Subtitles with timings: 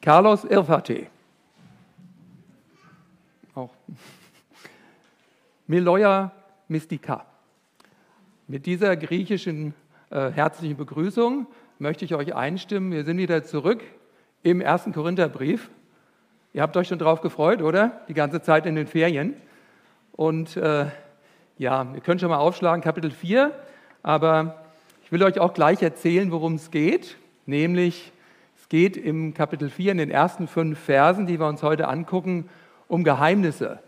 [0.00, 1.06] Carlos Irfate.
[3.54, 3.70] Auch.
[5.66, 6.32] Meloia
[6.68, 7.26] Mystica.
[8.46, 9.74] Mit dieser griechischen
[10.10, 11.46] äh, herzlichen Begrüßung
[11.78, 12.92] möchte ich euch einstimmen.
[12.92, 13.82] Wir sind wieder zurück
[14.42, 15.68] im ersten Korintherbrief.
[16.54, 18.00] Ihr habt euch schon drauf gefreut, oder?
[18.08, 19.34] Die ganze Zeit in den Ferien.
[20.12, 20.86] Und äh,
[21.58, 23.52] ja, ihr könnt schon mal aufschlagen, Kapitel 4.
[24.04, 24.64] Aber
[25.04, 27.16] ich will euch auch gleich erzählen, worum es geht.
[27.46, 28.12] Nämlich,
[28.68, 32.48] geht im Kapitel 4 in den ersten fünf Versen, die wir uns heute angucken,
[32.86, 33.78] um Geheimnisse.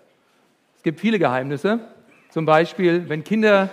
[0.77, 1.81] Es gibt viele Geheimnisse.
[2.31, 3.69] Zum Beispiel, wenn Kinder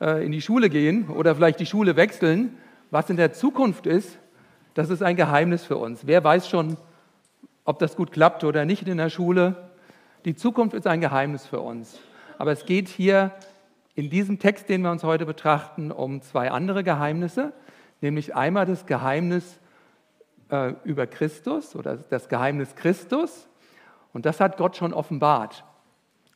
[0.00, 2.56] äh, in die Schule gehen oder vielleicht die Schule wechseln,
[2.90, 4.18] was in der Zukunft ist,
[4.74, 6.06] das ist ein Geheimnis für uns.
[6.06, 6.76] Wer weiß schon,
[7.64, 9.68] ob das gut klappt oder nicht in der Schule?
[10.24, 11.98] Die Zukunft ist ein Geheimnis für uns.
[12.38, 13.32] Aber es geht hier
[13.94, 17.52] in diesem Text, den wir uns heute betrachten, um zwei andere Geheimnisse,
[18.00, 19.58] nämlich einmal das Geheimnis
[20.50, 23.48] äh, über Christus oder das Geheimnis Christus.
[24.12, 25.64] Und das hat Gott schon offenbart.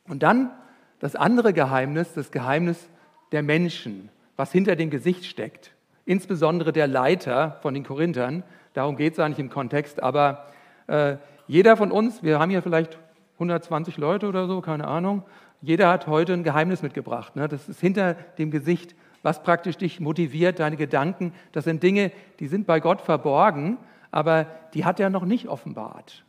[0.07, 0.51] Und dann
[0.99, 2.89] das andere Geheimnis, das Geheimnis
[3.31, 5.73] der Menschen, was hinter dem Gesicht steckt.
[6.05, 8.43] Insbesondere der Leiter von den Korinthern.
[8.73, 10.01] Darum geht es eigentlich im Kontext.
[10.01, 10.45] Aber
[10.87, 11.17] äh,
[11.47, 12.97] jeder von uns, wir haben hier vielleicht
[13.35, 15.23] 120 Leute oder so, keine Ahnung,
[15.61, 17.35] jeder hat heute ein Geheimnis mitgebracht.
[17.35, 17.47] Ne?
[17.47, 21.33] Das ist hinter dem Gesicht, was praktisch dich motiviert, deine Gedanken.
[21.51, 23.77] Das sind Dinge, die sind bei Gott verborgen,
[24.15, 26.23] aber die hat er noch nicht offenbart.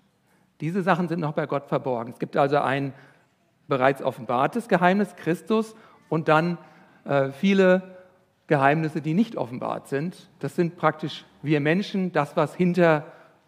[0.60, 2.12] Diese Sachen sind noch bei Gott verborgen.
[2.12, 2.92] Es gibt also ein
[3.68, 5.76] bereits offenbartes Geheimnis, Christus,
[6.08, 6.58] und dann
[7.04, 7.82] äh, viele
[8.48, 10.28] Geheimnisse, die nicht offenbart sind.
[10.40, 13.04] Das sind praktisch wir Menschen, das, was hinter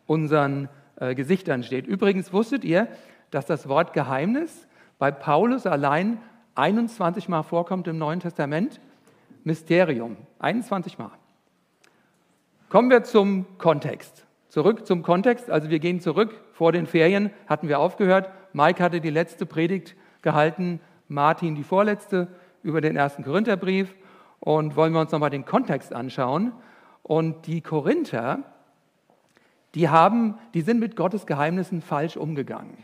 [0.07, 0.69] unseren
[1.01, 1.89] äh, Gesichtern steht.
[1.89, 2.87] Übrigens wusstet ihr,
[3.33, 4.69] dass das Wort Geheimnis
[5.01, 6.19] bei Paulus allein
[6.55, 8.81] 21 Mal vorkommt im Neuen Testament?
[9.43, 11.11] Mysterium, 21 Mal.
[12.69, 14.28] Kommen wir zum Kontext.
[14.49, 16.35] Zurück zum Kontext, also wir gehen zurück.
[16.53, 18.31] Vor den Ferien hatten wir aufgehört.
[18.55, 22.29] Mike hatte die letzte Predigt gehalten, Martin die vorletzte
[22.63, 23.95] über den ersten Korintherbrief.
[24.41, 26.53] Und wollen wir uns nochmal den Kontext anschauen.
[27.03, 28.39] Und die Korinther,
[29.75, 32.79] die, haben, die sind mit Gottes Geheimnissen falsch umgegangen.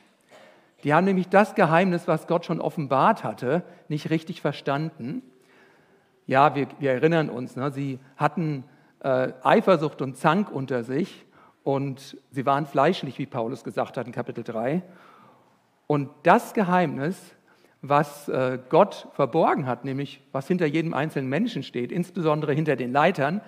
[0.83, 5.23] Die haben nämlich das Geheimnis, was Gott schon offenbart hatte, nicht richtig verstanden.
[6.27, 8.65] Ja, wir, wir erinnern uns, ne, sie hatten
[9.01, 11.24] äh, Eifersucht und Zank unter sich
[11.65, 14.83] und sie waren fleischlich, wie Paulus gesagt hat in Kapitel 3.
[15.87, 17.35] Und das Geheimnis,
[17.81, 22.93] was äh, Gott verborgen hat, nämlich was hinter jedem einzelnen Menschen steht, insbesondere hinter den
[22.93, 23.41] Leitern,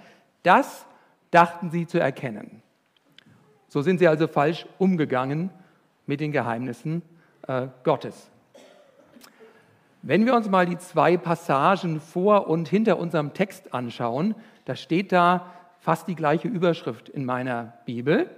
[0.43, 0.87] das
[1.31, 2.63] dachten sie zu erkennen.
[3.69, 5.51] So sind sie also falsch umgegangen
[6.07, 7.03] mit den Geheimnissen
[7.47, 8.31] äh, Gottes.
[10.03, 14.35] Wenn wir uns mal die zwei Passagen vor und hinter unserem Text anschauen,
[14.65, 15.53] da steht da
[15.87, 18.29] fast die gleiche Überschrift in meiner Bibel.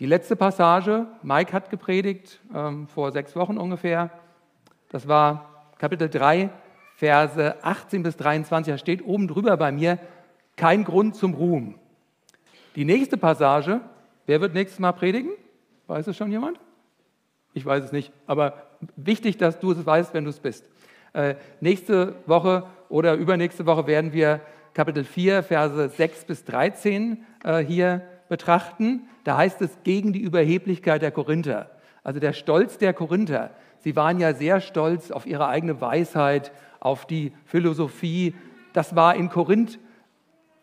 [0.00, 4.08] Die letzte Passage, Mike hat gepredigt ähm, vor sechs Wochen ungefähr,
[4.88, 6.48] das war Kapitel 3,
[6.96, 9.98] Verse 18 bis 23, da steht oben drüber bei mir,
[10.56, 11.74] kein Grund zum Ruhm.
[12.74, 13.82] Die nächste Passage,
[14.24, 15.32] wer wird nächstes Mal predigen?
[15.88, 16.58] Weiß es schon jemand?
[17.52, 18.62] Ich weiß es nicht, aber
[18.96, 20.64] wichtig, dass du es weißt, wenn du es bist.
[21.12, 24.40] Äh, nächste Woche oder übernächste Woche werden wir
[24.74, 29.08] Kapitel 4, Verse 6 bis 13 äh, hier betrachten.
[29.24, 31.70] Da heißt es gegen die Überheblichkeit der Korinther.
[32.02, 33.50] Also der Stolz der Korinther.
[33.80, 38.34] Sie waren ja sehr stolz auf ihre eigene Weisheit, auf die Philosophie.
[38.72, 39.78] Das war in Korinth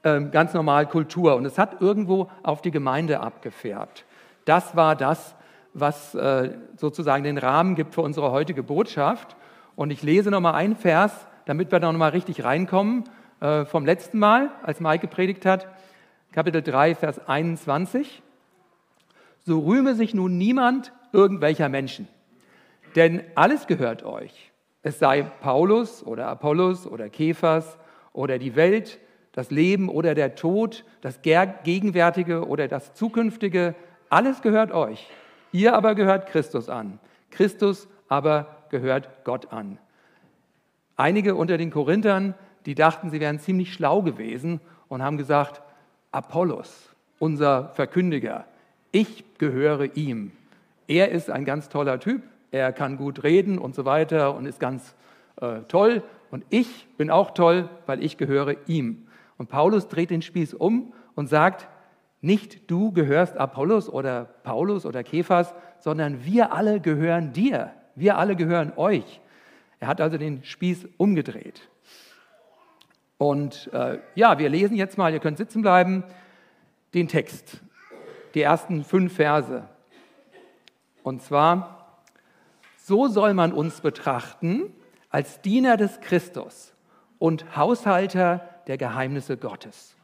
[0.03, 4.05] äh, ganz normal Kultur und es hat irgendwo auf die Gemeinde abgefärbt.
[4.45, 5.35] Das war das,
[5.73, 9.35] was äh, sozusagen den Rahmen gibt für unsere heutige Botschaft.
[9.75, 13.03] Und ich lese nochmal einen Vers, damit wir da nochmal richtig reinkommen,
[13.39, 15.67] äh, vom letzten Mal, als Mike gepredigt hat,
[16.31, 18.21] Kapitel 3, Vers 21.
[19.45, 22.07] So rühme sich nun niemand irgendwelcher Menschen,
[22.95, 24.51] denn alles gehört euch.
[24.81, 27.77] Es sei Paulus oder Apollos oder Kephas
[28.13, 28.99] oder die Welt,
[29.31, 33.75] das Leben oder der Tod, das Gegenwärtige oder das Zukünftige,
[34.09, 35.07] alles gehört euch.
[35.51, 36.99] Ihr aber gehört Christus an.
[37.31, 39.77] Christus aber gehört Gott an.
[40.95, 42.35] Einige unter den Korinthern,
[42.65, 45.61] die dachten, sie wären ziemlich schlau gewesen und haben gesagt,
[46.11, 46.89] Apollos,
[47.19, 48.45] unser Verkündiger,
[48.91, 50.31] ich gehöre ihm.
[50.87, 54.59] Er ist ein ganz toller Typ, er kann gut reden und so weiter und ist
[54.59, 54.95] ganz
[55.39, 56.03] äh, toll.
[56.31, 59.07] Und ich bin auch toll, weil ich gehöre ihm.
[59.37, 61.67] Und Paulus dreht den Spieß um und sagt,
[62.21, 67.71] nicht du gehörst Apollos oder Paulus oder Kephas, sondern wir alle gehören dir.
[67.95, 69.21] Wir alle gehören euch.
[69.79, 71.69] Er hat also den Spieß umgedreht.
[73.19, 76.05] Und äh, ja, wir lesen jetzt mal, ihr könnt sitzen bleiben,
[76.93, 77.61] den Text.
[78.33, 79.67] die ersten fünf Verse.
[81.03, 81.99] Und zwar,
[82.77, 84.73] so soll man uns betrachten
[85.09, 86.73] als Diener des Christus
[87.17, 89.95] und Haushalter der Geheimnisse Gottes.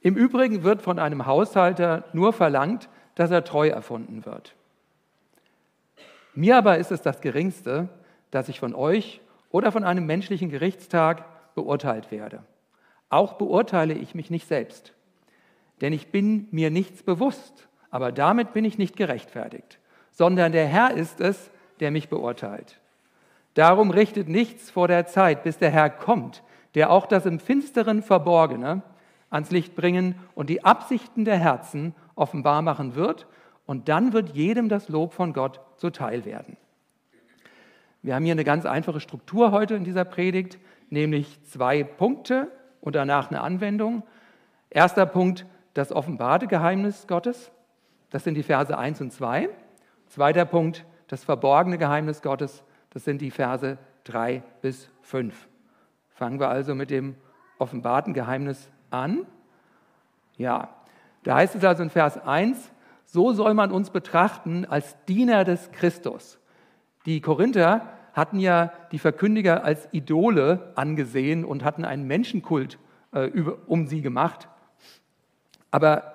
[0.00, 4.54] Im Übrigen wird von einem Haushalter nur verlangt, dass er treu erfunden wird.
[6.34, 7.88] Mir aber ist es das Geringste,
[8.30, 9.20] dass ich von euch
[9.50, 11.24] oder von einem menschlichen Gerichtstag
[11.56, 12.44] beurteilt werde.
[13.08, 14.92] Auch beurteile ich mich nicht selbst,
[15.80, 19.80] denn ich bin mir nichts bewusst, aber damit bin ich nicht gerechtfertigt,
[20.12, 21.50] sondern der Herr ist es,
[21.80, 22.80] der mich beurteilt.
[23.54, 26.44] Darum richtet nichts vor der Zeit, bis der Herr kommt,
[26.74, 28.82] der auch das im Finsteren Verborgene
[29.30, 33.26] ans Licht bringen und die Absichten der Herzen offenbar machen wird,
[33.66, 36.56] und dann wird jedem das Lob von Gott zuteil werden.
[38.02, 40.58] Wir haben hier eine ganz einfache Struktur heute in dieser Predigt,
[40.90, 42.50] nämlich zwei Punkte
[42.80, 44.02] und danach eine Anwendung.
[44.70, 47.50] Erster Punkt, das offenbarte Geheimnis Gottes.
[48.10, 49.48] Das sind die Verse 1 und 2.
[50.06, 52.62] Zweiter Punkt, das verborgene Geheimnis Gottes.
[52.90, 55.48] Das sind die Verse 3 bis 5.
[56.14, 57.16] Fangen wir also mit dem
[57.58, 59.26] offenbarten Geheimnis an.
[60.36, 60.70] Ja,
[61.24, 62.70] da heißt es also in Vers 1,
[63.04, 66.38] so soll man uns betrachten als Diener des Christus.
[67.04, 67.82] Die Korinther
[68.16, 72.78] hatten ja die Verkündiger als Idole angesehen und hatten einen Menschenkult
[73.12, 74.48] äh, über, um sie gemacht.
[75.70, 76.14] Aber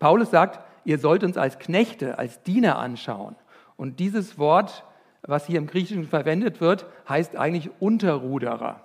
[0.00, 3.36] Paulus sagt, ihr sollt uns als Knechte, als Diener anschauen.
[3.76, 4.84] Und dieses Wort,
[5.22, 8.80] was hier im Griechischen verwendet wird, heißt eigentlich Unterruderer,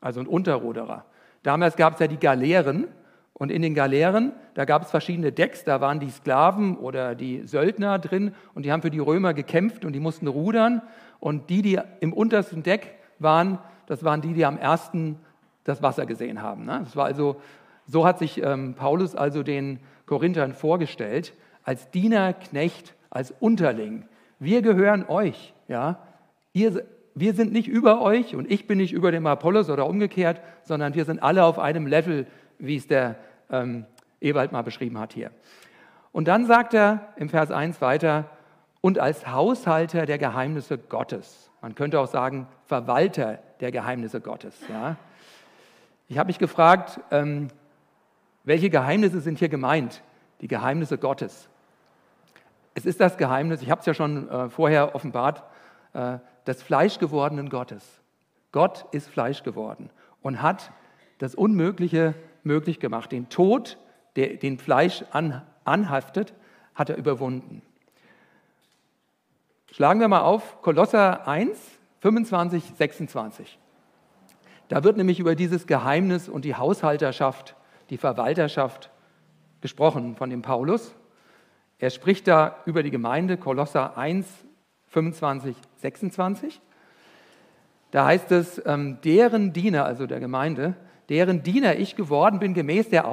[0.00, 1.04] also ein Unterruderer.
[1.42, 2.86] Damals gab es ja die Galeeren
[3.32, 7.46] und in den Galeeren, da gab es verschiedene Decks, da waren die Sklaven oder die
[7.46, 10.82] Söldner drin und die haben für die Römer gekämpft und die mussten rudern.
[11.26, 15.18] Und die, die im untersten Deck waren, das waren die, die am ersten
[15.64, 16.64] das Wasser gesehen haben.
[16.64, 16.82] Ne?
[16.84, 17.40] Das war also,
[17.84, 21.34] so hat sich ähm, Paulus also den Korinthern vorgestellt,
[21.64, 24.04] als Diener, Knecht, als Unterling.
[24.38, 25.52] Wir gehören euch.
[25.66, 25.98] Ja?
[26.52, 26.84] Ihr,
[27.16, 30.94] wir sind nicht über euch und ich bin nicht über dem Apollos oder umgekehrt, sondern
[30.94, 32.28] wir sind alle auf einem Level
[32.60, 33.16] wie es der
[33.50, 33.84] ähm,
[34.20, 35.32] Ewald mal beschrieben hat hier.
[36.12, 38.30] Und dann sagt er im Vers 1 weiter,
[38.86, 41.50] und als Haushalter der Geheimnisse Gottes.
[41.60, 44.54] Man könnte auch sagen, Verwalter der Geheimnisse Gottes.
[44.68, 44.94] Ja?
[46.06, 47.48] Ich habe mich gefragt, ähm,
[48.44, 50.04] welche Geheimnisse sind hier gemeint?
[50.40, 51.48] Die Geheimnisse Gottes.
[52.74, 55.42] Es ist das Geheimnis, ich habe es ja schon äh, vorher offenbart,
[55.92, 58.00] äh, des Fleischgewordenen Gottes.
[58.52, 59.90] Gott ist Fleisch geworden
[60.22, 60.70] und hat
[61.18, 63.10] das Unmögliche möglich gemacht.
[63.10, 63.78] Den Tod,
[64.14, 66.34] der den Fleisch an, anhaftet,
[66.76, 67.62] hat er überwunden.
[69.72, 71.58] Schlagen wir mal auf Kolosser 1,
[72.00, 73.58] 25, 26.
[74.68, 77.56] Da wird nämlich über dieses Geheimnis und die Haushalterschaft,
[77.90, 78.90] die Verwalterschaft
[79.60, 80.94] gesprochen von dem Paulus.
[81.78, 84.26] Er spricht da über die Gemeinde, Kolosser 1,
[84.88, 86.60] 25, 26.
[87.90, 90.74] Da heißt es, ähm, deren Diener, also der Gemeinde,
[91.08, 93.04] deren Diener ich geworden bin, gemäß der,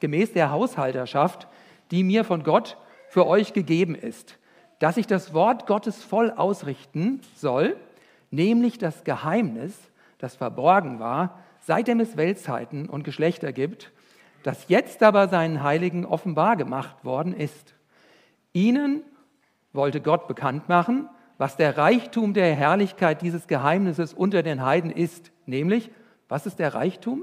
[0.00, 1.48] gemäß der Haushalterschaft,
[1.90, 2.78] die mir von Gott
[3.08, 4.38] für euch gegeben ist,
[4.82, 7.76] dass ich das Wort Gottes voll ausrichten soll,
[8.32, 9.78] nämlich das Geheimnis,
[10.18, 13.92] das verborgen war, seitdem es Weltzeiten und Geschlechter gibt,
[14.42, 17.74] das jetzt aber seinen Heiligen offenbar gemacht worden ist.
[18.52, 19.04] Ihnen
[19.72, 25.30] wollte Gott bekannt machen, was der Reichtum der Herrlichkeit dieses Geheimnisses unter den Heiden ist,
[25.46, 25.92] nämlich
[26.28, 27.22] was ist der Reichtum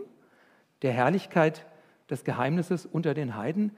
[0.81, 1.65] der Herrlichkeit
[2.09, 3.75] des Geheimnisses unter den Heiden?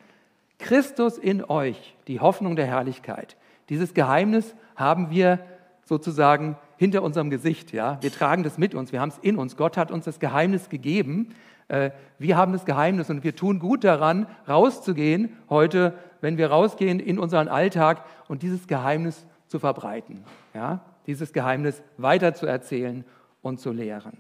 [0.60, 3.38] Christus in euch, die Hoffnung der Herrlichkeit.
[3.72, 5.40] Dieses Geheimnis haben wir
[5.86, 7.72] sozusagen hinter unserem Gesicht.
[7.72, 7.98] Ja?
[8.02, 9.56] Wir tragen das mit uns, wir haben es in uns.
[9.56, 11.30] Gott hat uns das Geheimnis gegeben.
[11.70, 17.00] Äh, wir haben das Geheimnis und wir tun gut daran, rauszugehen heute, wenn wir rausgehen
[17.00, 20.26] in unseren Alltag und dieses Geheimnis zu verbreiten.
[20.54, 20.82] Ja?
[21.08, 23.06] Dieses Geheimnis weiterzuerzählen
[23.42, 24.18] und zu lehren.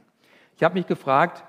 [0.55, 1.43] Ich habe mich gefragt,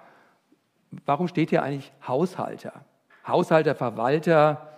[1.06, 2.84] warum steht hier eigentlich Haushalter?
[3.28, 4.71] Haushalter, Verwalter,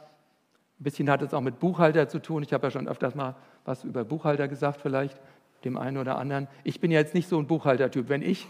[0.80, 2.42] ein bisschen hat es auch mit Buchhalter zu tun.
[2.42, 5.20] Ich habe ja schon öfters mal was über Buchhalter gesagt, vielleicht
[5.64, 6.48] dem einen oder anderen.
[6.62, 8.08] Ich bin ja jetzt nicht so ein Buchhaltertyp.
[8.08, 8.46] Wenn ich,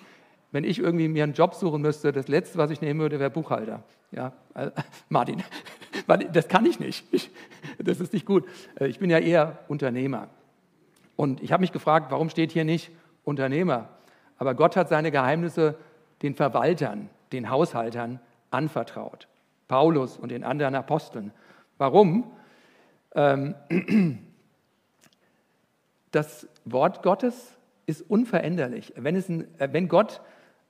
[0.50, 3.30] wenn ich irgendwie mir einen Job suchen müsste, das Letzte, was ich nehmen würde, wäre
[3.30, 3.82] Buchhalter.
[4.10, 4.70] Ja, äh,
[5.08, 5.42] Martin,
[6.32, 7.04] das kann ich nicht.
[7.12, 7.30] Ich,
[7.78, 8.46] das ist nicht gut.
[8.80, 10.28] Äh, ich bin ja eher Unternehmer.
[11.16, 12.90] Und ich habe mich gefragt, warum steht hier nicht
[13.22, 13.88] Unternehmer?
[14.38, 15.76] Aber Gott hat seine Geheimnisse
[16.22, 18.18] den Verwaltern, den Haushaltern
[18.50, 19.28] anvertraut.
[19.68, 21.32] Paulus und den anderen Aposteln.
[21.78, 22.32] Warum?
[23.14, 23.54] Ähm,
[26.10, 28.92] das Wort Gottes ist unveränderlich.
[28.96, 30.20] Wenn, es ein, äh, wenn Gott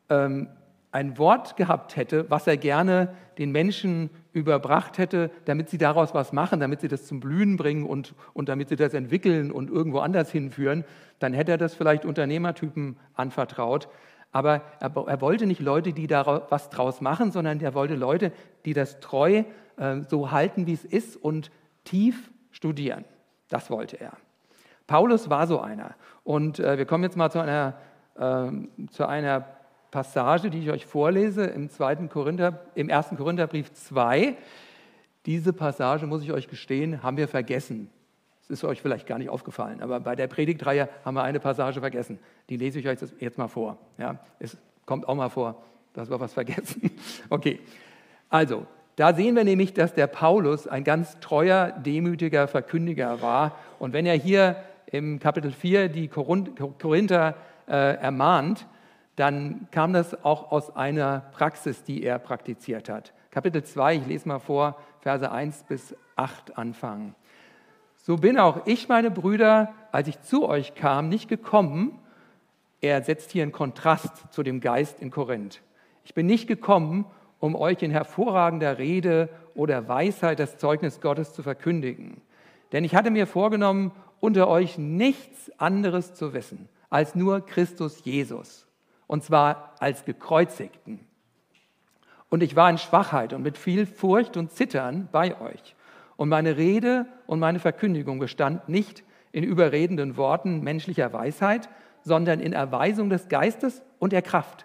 [0.08, 0.48] ähm,
[0.90, 6.32] ein Wort gehabt hätte, was er gerne den Menschen überbracht hätte, damit sie daraus was
[6.32, 9.98] machen, damit sie das zum Blühen bringen und, und damit sie das entwickeln und irgendwo
[9.98, 10.84] anders hinführen,
[11.18, 13.88] dann hätte er das vielleicht Unternehmertypen anvertraut.
[14.30, 18.32] Aber er, er wollte nicht Leute, die da was draus machen, sondern er wollte Leute,
[18.64, 19.44] die das treu
[19.76, 21.50] äh, so halten, wie es ist und
[21.84, 23.04] tief studieren.
[23.48, 24.12] Das wollte er.
[24.86, 25.94] Paulus war so einer.
[26.22, 27.74] Und äh, wir kommen jetzt mal zu einer,
[28.16, 29.46] äh, zu einer
[29.90, 33.10] Passage, die ich euch vorlese im, zweiten Korinther, im 1.
[33.16, 34.36] Korintherbrief 2.
[35.26, 37.90] Diese Passage, muss ich euch gestehen, haben wir vergessen.
[38.42, 41.80] Es ist euch vielleicht gar nicht aufgefallen, aber bei der Predigtreihe haben wir eine Passage
[41.80, 42.18] vergessen.
[42.50, 43.78] Die lese ich euch jetzt mal vor.
[43.96, 45.62] Ja, es kommt auch mal vor,
[45.94, 46.90] dass wir was vergessen.
[47.30, 47.60] Okay,
[48.28, 48.66] also
[48.96, 53.58] da sehen wir nämlich, dass der Paulus ein ganz treuer, demütiger Verkündiger war.
[53.78, 57.34] Und wenn er hier im Kapitel 4 die Korinther
[57.66, 58.66] äh, ermahnt,
[59.16, 63.12] dann kam das auch aus einer Praxis, die er praktiziert hat.
[63.30, 67.14] Kapitel 2, ich lese mal vor, Verse 1 bis 8 anfangen.
[67.96, 71.98] So bin auch ich, meine Brüder, als ich zu euch kam, nicht gekommen.
[72.80, 75.62] Er setzt hier einen Kontrast zu dem Geist in Korinth.
[76.04, 77.06] Ich bin nicht gekommen,
[77.44, 82.22] um euch in hervorragender Rede oder Weisheit das Zeugnis Gottes zu verkündigen.
[82.72, 88.66] Denn ich hatte mir vorgenommen, unter euch nichts anderes zu wissen als nur Christus Jesus
[89.06, 91.00] und zwar als gekreuzigten.
[92.30, 95.76] Und ich war in Schwachheit und mit viel Furcht und Zittern bei euch.
[96.16, 101.68] Und meine Rede und meine Verkündigung bestand nicht in überredenden Worten menschlicher Weisheit,
[102.04, 104.64] sondern in Erweisung des Geistes und der Kraft,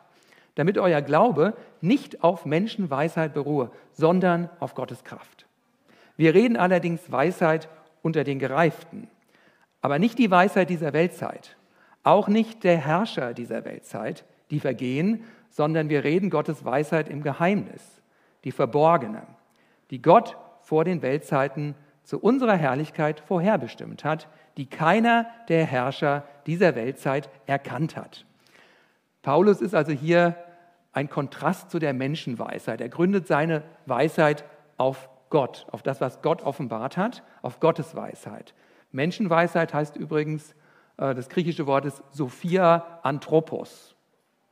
[0.59, 5.45] damit euer Glaube nicht auf Menschenweisheit beruhe, sondern auf Gottes Kraft.
[6.17, 7.69] Wir reden allerdings Weisheit
[8.01, 9.07] unter den Gereiften,
[9.79, 11.55] aber nicht die Weisheit dieser Weltzeit,
[12.03, 18.01] auch nicht der Herrscher dieser Weltzeit, die vergehen, sondern wir reden Gottes Weisheit im Geheimnis,
[18.43, 19.21] die verborgene,
[19.91, 21.73] die Gott vor den Weltzeiten
[22.03, 28.25] zu unserer Herrlichkeit vorherbestimmt hat, die keiner der Herrscher dieser Weltzeit erkannt hat.
[29.21, 30.35] Paulus ist also hier
[30.91, 32.81] ein Kontrast zu der Menschenweisheit.
[32.81, 34.43] Er gründet seine Weisheit
[34.77, 38.53] auf Gott, auf das, was Gott offenbart hat, auf Gottes Weisheit.
[38.91, 40.55] Menschenweisheit heißt übrigens,
[40.97, 43.95] äh, das griechische Wort ist Sophia Anthropos.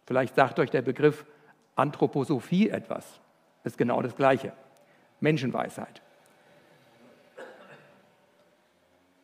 [0.06, 1.26] Vielleicht sagt euch der Begriff
[1.76, 3.20] Anthroposophie etwas.
[3.64, 4.54] Das ist genau das Gleiche.
[5.20, 6.02] Menschenweisheit.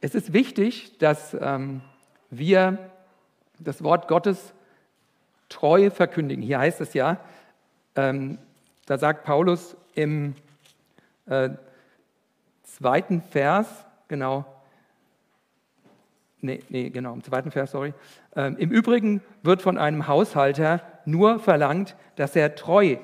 [0.02, 1.82] Es ist wichtig, dass ähm,
[2.30, 2.78] wir
[3.60, 4.53] das Wort Gottes
[5.50, 6.44] treu verkündigen.
[6.44, 7.18] Hier heißt es ja,
[7.96, 8.38] ähm,
[8.86, 10.36] da sagt Paulus im
[11.26, 11.50] äh,
[12.64, 13.68] zweiten Vers,
[14.08, 14.46] genau,
[16.42, 17.94] nee, nee, genau, im zweiten Vers, sorry.
[18.36, 22.98] Ähm, Im Übrigen wird von einem Haushalter nur verlangt, dass er treu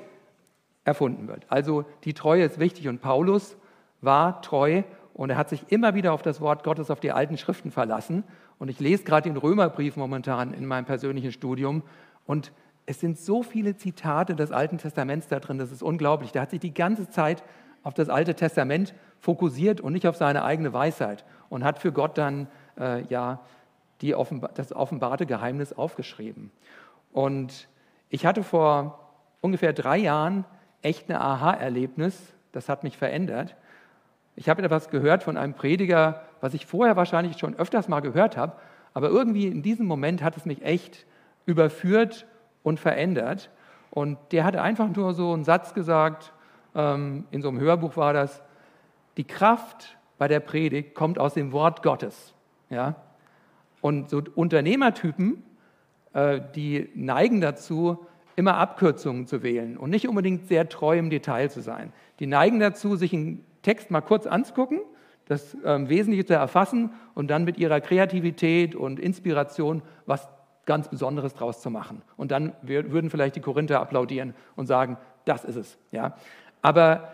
[0.84, 1.46] erfunden wird.
[1.48, 3.56] Also die Treue ist wichtig und Paulus
[4.00, 4.82] war treu
[5.14, 8.24] und er hat sich immer wieder auf das Wort Gottes, auf die alten Schriften verlassen.
[8.58, 11.82] Und ich lese gerade den Römerbrief momentan in meinem persönlichen Studium
[12.26, 12.52] und
[12.86, 16.32] es sind so viele Zitate des Alten Testaments da drin, das ist unglaublich.
[16.32, 17.42] Der hat sich die ganze Zeit
[17.82, 22.18] auf das Alte Testament fokussiert und nicht auf seine eigene Weisheit und hat für Gott
[22.18, 22.48] dann
[22.78, 23.40] äh, ja
[24.14, 26.50] offenba das offenbarte Geheimnis aufgeschrieben.
[27.12, 27.68] Und
[28.08, 29.10] ich hatte vor
[29.40, 30.44] ungefähr drei Jahren
[30.82, 32.18] echt ein Aha-Erlebnis,
[32.52, 33.56] das hat mich verändert.
[34.36, 38.36] Ich habe etwas gehört von einem Prediger, was ich vorher wahrscheinlich schon öfters mal gehört
[38.36, 38.54] habe,
[38.94, 41.06] aber irgendwie in diesem Moment hat es mich echt
[41.50, 42.26] überführt
[42.62, 43.50] und verändert.
[43.90, 46.32] Und der hatte einfach nur so einen Satz gesagt,
[46.74, 48.42] ähm, in so einem Hörbuch war das,
[49.16, 52.34] die Kraft bei der Predigt kommt aus dem Wort Gottes.
[52.68, 52.96] Ja?
[53.80, 55.42] Und so Unternehmertypen,
[56.12, 61.50] äh, die neigen dazu, immer Abkürzungen zu wählen und nicht unbedingt sehr treu im Detail
[61.50, 61.92] zu sein.
[62.20, 64.80] Die neigen dazu, sich einen Text mal kurz anzugucken,
[65.26, 70.28] das ähm, Wesentliche zu erfassen und dann mit ihrer Kreativität und Inspiration was
[70.66, 72.02] ganz Besonderes draus zu machen.
[72.16, 75.78] Und dann würden vielleicht die Korinther applaudieren und sagen, das ist es.
[75.90, 76.14] Ja?
[76.62, 77.08] Aber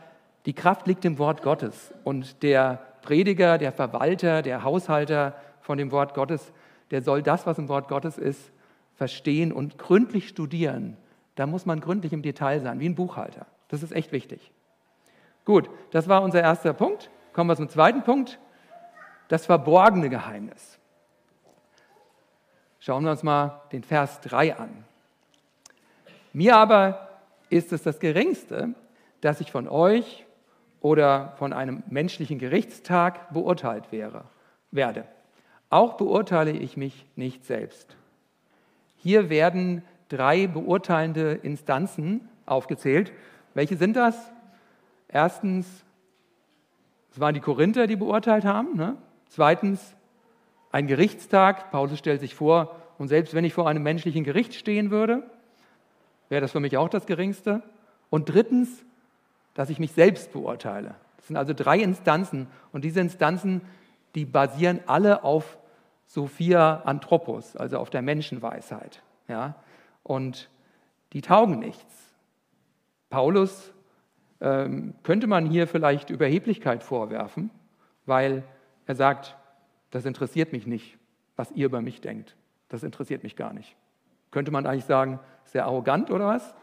[0.47, 5.91] die Kraft liegt im Wort Gottes und der Prediger, der Verwalter, der Haushalter von dem
[5.93, 6.53] Wort Gottes,
[6.91, 8.53] der soll das, was im Wort Gottes ist,
[8.95, 10.97] verstehen und gründlich studieren.
[11.35, 13.47] Da muss man gründlich im Detail sein, wie ein Buchhalter.
[13.69, 14.53] Das ist echt wichtig.
[15.45, 17.11] Gut, das war unser erster Punkt.
[17.33, 18.39] Kommen wir zum zweiten Punkt,
[19.29, 20.79] das verborgene Geheimnis.
[22.87, 24.85] Schauen wir uns mal den Vers 3 an.
[26.33, 27.09] Mir aber
[27.51, 28.75] ist es das Geringste,
[29.21, 30.25] dass ich von euch
[30.81, 34.23] oder von einem menschlichen Gerichtstag beurteilt wäre,
[34.71, 35.05] werde.
[35.69, 37.97] Auch beurteile ich mich nicht selbst.
[38.99, 43.11] Hier werden drei beurteilende Instanzen aufgezählt.
[43.55, 44.31] Welche sind das?
[45.09, 45.67] Erstens,
[47.11, 48.77] es waren die Korinther, die beurteilt haben.
[48.77, 48.97] Ne?
[49.29, 49.97] Zweitens,
[50.77, 51.71] ein Gerichtstag.
[51.71, 55.23] Paulus stellt sich vor, und selbst wenn ich vor einem menschlichen Gericht stehen würde,
[56.29, 57.63] wäre das für mich auch das Geringste.
[58.11, 58.85] Und drittens,
[59.55, 60.95] dass ich mich selbst beurteile.
[61.17, 62.47] Das sind also drei Instanzen.
[62.73, 63.63] Und diese Instanzen,
[64.15, 65.57] die basieren alle auf
[66.05, 69.03] Sophia Anthropos, also auf der Menschenweisheit.
[69.29, 69.55] Ja?
[70.03, 70.51] Und
[71.15, 72.15] die taugen nichts.
[73.09, 73.73] Paulus
[74.43, 77.51] ähm, könnte man hier vielleicht Überheblichkeit vorwerfen,
[78.05, 78.43] weil
[78.85, 79.37] er sagt,
[79.91, 80.99] das interessiert mich nicht,
[81.37, 82.37] was ihr über mich denkt.
[82.69, 83.77] Das interessiert mich gar nicht.
[84.31, 86.55] Könnte man eigentlich sagen, sehr arrogant oder was?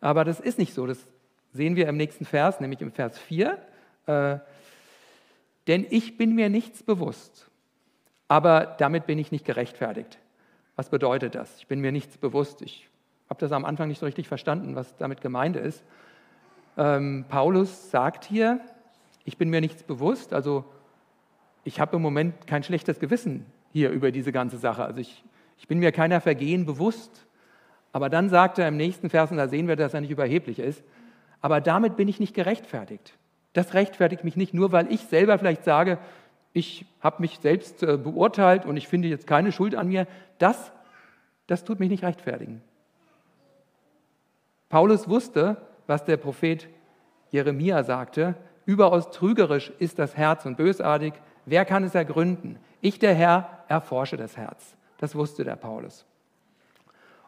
[0.00, 0.86] Aber das ist nicht so.
[0.86, 0.98] Das
[1.52, 3.58] sehen wir im nächsten Vers, nämlich im Vers 4.
[4.06, 4.38] Äh,
[5.66, 7.50] denn ich bin mir nichts bewusst,
[8.28, 10.18] aber damit bin ich nicht gerechtfertigt.
[10.76, 11.58] Was bedeutet das?
[11.58, 12.62] Ich bin mir nichts bewusst.
[12.62, 12.88] Ich
[13.28, 15.82] habe das am Anfang nicht so richtig verstanden, was damit gemeint ist.
[16.76, 18.60] Ähm, Paulus sagt hier,
[19.24, 20.64] ich bin mir nichts bewusst, also
[21.66, 24.84] ich habe im Moment kein schlechtes Gewissen hier über diese ganze Sache.
[24.84, 25.24] Also ich,
[25.58, 27.26] ich bin mir keiner Vergehen bewusst.
[27.92, 30.60] Aber dann sagt er im nächsten Vers, und da sehen wir, dass er nicht überheblich
[30.60, 30.84] ist,
[31.40, 33.14] aber damit bin ich nicht gerechtfertigt.
[33.52, 35.98] Das rechtfertigt mich nicht nur, weil ich selber vielleicht sage,
[36.52, 40.06] ich habe mich selbst äh, beurteilt und ich finde jetzt keine Schuld an mir.
[40.38, 40.72] Das,
[41.48, 42.62] das tut mich nicht rechtfertigen.
[44.68, 45.56] Paulus wusste,
[45.88, 46.68] was der Prophet
[47.30, 51.14] Jeremia sagte, überaus trügerisch ist das Herz und bösartig,
[51.46, 52.58] wer kann es ergründen?
[52.80, 54.76] Ich, der Herr, erforsche das Herz.
[54.98, 56.04] Das wusste der Paulus.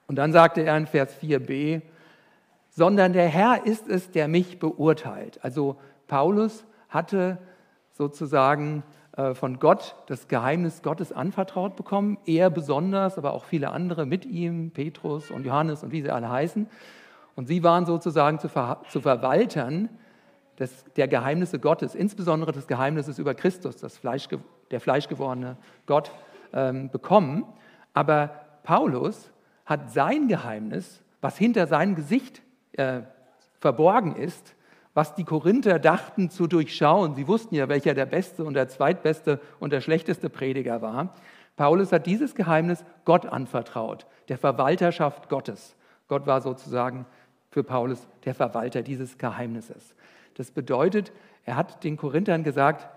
[0.07, 1.83] Und dann sagte er in Vers 4b,
[2.71, 5.39] sondern der Herr ist es, der mich beurteilt.
[5.43, 7.39] Also Paulus hatte
[7.93, 8.83] sozusagen
[9.17, 14.25] äh, von Gott das Geheimnis Gottes anvertraut bekommen, er besonders, aber auch viele andere mit
[14.25, 16.69] ihm, Petrus und Johannes und wie sie alle heißen.
[17.35, 19.89] Und sie waren sozusagen zu, ver zu Verwaltern
[20.59, 24.29] des, der Geheimnisse Gottes, insbesondere des Geheimnisses über Christus, das Fleisch,
[24.71, 26.11] der fleischgewordene Gott,
[26.53, 27.45] ähm, bekommen.
[27.95, 28.31] Aber
[28.63, 29.31] Paulus
[29.65, 32.43] hat sein Geheimnis, was hinter seinem Gesicht
[32.73, 33.03] äh,
[33.61, 34.55] verborgen ist,
[34.95, 37.15] was die Korinther dachten zu durchschauen.
[37.15, 41.15] Sie wussten ja, welcher der beste und der zweitbeste und der schlechteste Prediger war.
[41.57, 45.77] Paulus hat dieses Geheimnis Gott anvertraut, der Verwalterschaft Gottes.
[46.09, 47.05] Gott war sozusagen
[47.51, 49.95] für Paulus der Verwalter dieses Geheimnisses.
[50.39, 51.13] Das bedeutet,
[51.45, 52.89] er hat den Korinthern gesagt,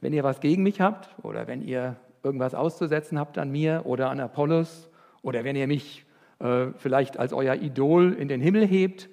[0.00, 4.08] wenn ihr was gegen mich habt oder wenn ihr irgendwas auszusetzen habt an mir oder
[4.08, 4.88] an Apollos
[5.20, 6.06] oder wenn ihr mich
[6.38, 9.10] äh, vielleicht als euer Idol in den Himmel hebt,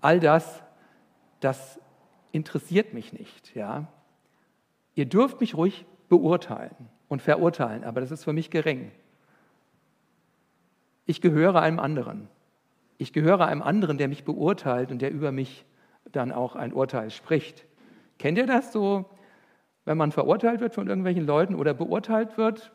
[0.00, 0.64] all das,
[1.38, 1.78] das
[2.32, 3.54] interessiert mich nicht.
[3.54, 3.86] Ja?
[4.96, 6.74] Ihr dürft mich ruhig beurteilen
[7.06, 8.90] und verurteilen, aber das ist für mich gering.
[11.06, 12.26] Ich gehöre einem anderen.
[12.98, 15.64] Ich gehöre einem anderen, der mich beurteilt und der über mich
[16.10, 17.66] dann auch ein Urteil spricht.
[18.18, 19.04] Kennt ihr das so,
[19.84, 22.72] wenn man verurteilt wird von irgendwelchen Leuten oder beurteilt wird?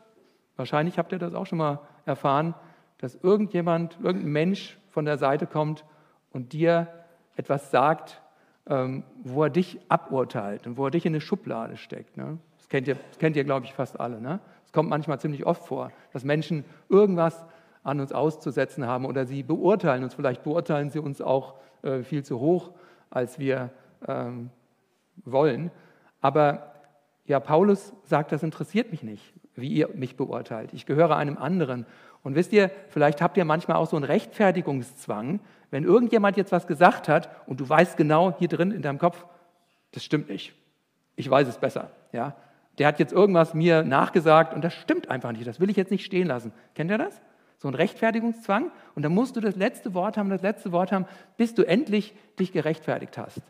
[0.56, 2.54] Wahrscheinlich habt ihr das auch schon mal erfahren,
[2.98, 5.84] dass irgendjemand, irgendein Mensch von der Seite kommt
[6.32, 6.88] und dir
[7.36, 8.20] etwas sagt,
[8.68, 12.16] ähm, wo er dich aburteilt und wo er dich in eine Schublade steckt.
[12.16, 12.38] Ne?
[12.58, 14.20] Das kennt ihr, das kennt ihr glaube ich, fast alle.
[14.20, 14.40] Ne?
[14.64, 17.44] Das kommt manchmal ziemlich oft vor, dass Menschen irgendwas
[17.82, 20.14] an uns auszusetzen haben oder sie beurteilen uns.
[20.14, 22.70] Vielleicht beurteilen sie uns auch äh, viel zu hoch,
[23.10, 23.70] als wir
[24.06, 24.50] ähm,
[25.24, 25.70] wollen.
[26.20, 26.74] Aber
[27.26, 30.72] ja, Paulus sagt, das interessiert mich nicht, wie ihr mich beurteilt.
[30.72, 31.86] Ich gehöre einem anderen.
[32.22, 36.66] Und wisst ihr, vielleicht habt ihr manchmal auch so einen Rechtfertigungszwang, wenn irgendjemand jetzt was
[36.66, 39.24] gesagt hat und du weißt genau hier drin in deinem Kopf,
[39.92, 40.54] das stimmt nicht.
[41.16, 41.90] Ich weiß es besser.
[42.12, 42.36] Ja?
[42.78, 45.46] Der hat jetzt irgendwas mir nachgesagt und das stimmt einfach nicht.
[45.46, 46.52] Das will ich jetzt nicht stehen lassen.
[46.74, 47.20] Kennt ihr das?
[47.60, 48.72] So ein Rechtfertigungszwang.
[48.94, 51.04] Und dann musst du das letzte Wort haben, das letzte Wort haben,
[51.36, 53.42] bis du endlich dich gerechtfertigt hast.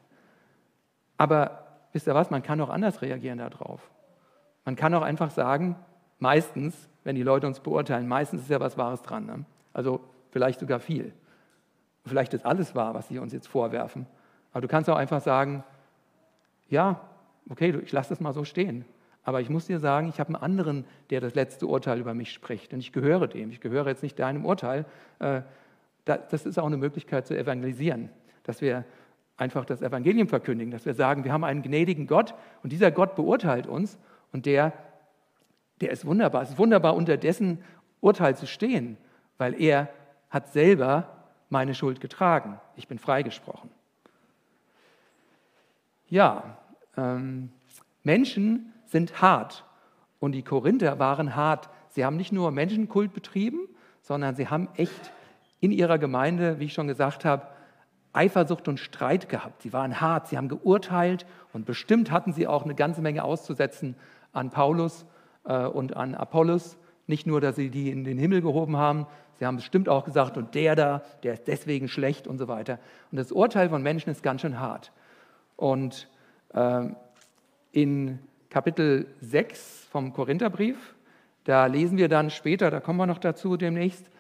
[1.17, 3.89] Aber wisst ihr was, man kann auch anders reagieren darauf.
[4.65, 5.77] Man kann auch einfach sagen,
[6.19, 9.27] meistens, wenn die Leute uns beurteilen, meistens ist ja was Wahres dran.
[9.27, 9.45] Ne?
[9.73, 11.13] Also vielleicht sogar viel.
[12.05, 14.07] Vielleicht ist alles wahr, was sie uns jetzt vorwerfen.
[14.53, 15.63] Aber du kannst auch einfach sagen,
[16.69, 17.01] ja,
[17.49, 18.85] okay, ich lasse das mal so stehen.
[19.23, 22.33] Aber ich muss dir sagen, ich habe einen anderen, der das letzte Urteil über mich
[22.33, 22.73] spricht.
[22.73, 23.51] Und ich gehöre dem.
[23.51, 24.87] Ich gehöre jetzt nicht deinem Urteil.
[25.19, 25.43] Äh,
[26.05, 28.09] das ist auch eine Möglichkeit zu evangelisieren,
[28.43, 28.85] dass wir
[29.37, 33.15] einfach das Evangelium verkündigen, dass wir sagen, wir haben einen gnädigen Gott und dieser Gott
[33.17, 33.99] beurteilt uns
[34.33, 34.73] und der,
[35.81, 36.43] der ist wunderbar.
[36.43, 37.63] Es ist wunderbar, unter dessen
[38.01, 38.97] Urteil zu stehen,
[39.39, 39.89] weil er
[40.31, 41.09] hat selber
[41.49, 42.61] meine Schuld getragen.
[42.77, 43.71] Ich bin freigesprochen.
[46.09, 46.59] Ja,
[46.97, 47.51] ähm,
[48.03, 49.65] Menschen sind hart.
[50.19, 51.71] Und die Korinther waren hart.
[51.89, 53.69] Sie haben nicht nur Menschenkult betrieben,
[54.03, 55.13] sondern sie haben echt
[55.61, 57.47] in ihrer Gemeinde, wie ich schon gesagt habe,
[58.13, 59.63] Eifersucht und Streit gehabt.
[59.63, 63.95] Sie waren hart, sie haben geurteilt und bestimmt hatten sie auch eine ganze Menge auszusetzen
[64.33, 65.07] an Paulus
[65.45, 66.77] äh, und an Apollos.
[67.07, 69.07] Nicht nur, dass sie die in den Himmel gehoben haben,
[69.39, 72.79] sie haben bestimmt auch gesagt, und der da, der ist deswegen schlecht und so weiter.
[73.13, 74.93] Und das Urteil von Menschen ist ganz schön hart.
[75.57, 76.09] Und
[76.53, 76.89] äh,
[77.73, 78.19] in
[78.51, 80.97] Kapitel 6 vom Korintherbrief,
[81.45, 84.11] da lesen wir dann später, da kommen wir noch dazu demnächst,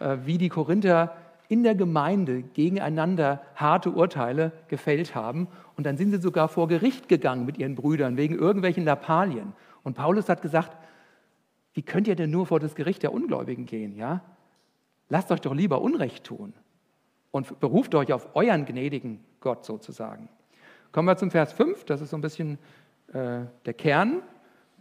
[0.00, 1.16] äh, wie die Korinther
[1.48, 5.46] in der Gemeinde gegeneinander harte Urteile gefällt haben.
[5.76, 9.52] Und dann sind sie sogar vor Gericht gegangen mit ihren Brüdern wegen irgendwelchen Lappalien.
[9.84, 10.76] Und Paulus hat gesagt,
[11.72, 13.96] wie könnt ihr denn nur vor das Gericht der Ungläubigen gehen?
[13.96, 14.22] Ja?
[15.08, 16.52] Lasst euch doch lieber Unrecht tun
[17.30, 20.28] und beruft euch auf euren gnädigen Gott sozusagen.
[20.90, 22.58] Kommen wir zum Vers 5, das ist so ein bisschen
[23.12, 24.22] äh, der Kern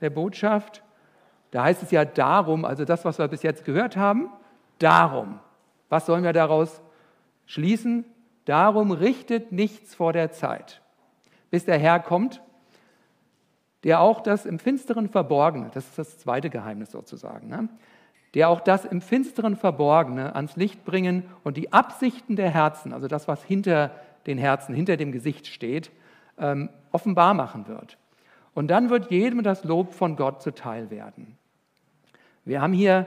[0.02, 0.84] der Botschaft.
[1.52, 4.30] Da heißt es ja darum, also das, was wir bis jetzt gehört haben,
[4.80, 5.40] darum.
[5.90, 6.82] Was sollen wir daraus
[7.46, 8.06] schließen?
[8.46, 10.82] Darum richtet nichts vor der Zeit,
[11.50, 12.42] bis der Herr kommt,
[13.84, 17.70] der auch das im Finsteren Verborgene, das ist das zweite Geheimnis sozusagen, ne?
[18.34, 23.08] der auch das im Finsteren Verborgene ans Licht bringen und die Absichten der Herzen, also
[23.08, 23.92] das, was hinter
[24.26, 25.92] den Herzen, hinter dem Gesicht steht,
[26.38, 27.98] ähm, offenbar machen wird.
[28.58, 31.38] Und dann wird jedem das Lob von Gott zuteil werden.
[32.44, 33.06] Wir haben hier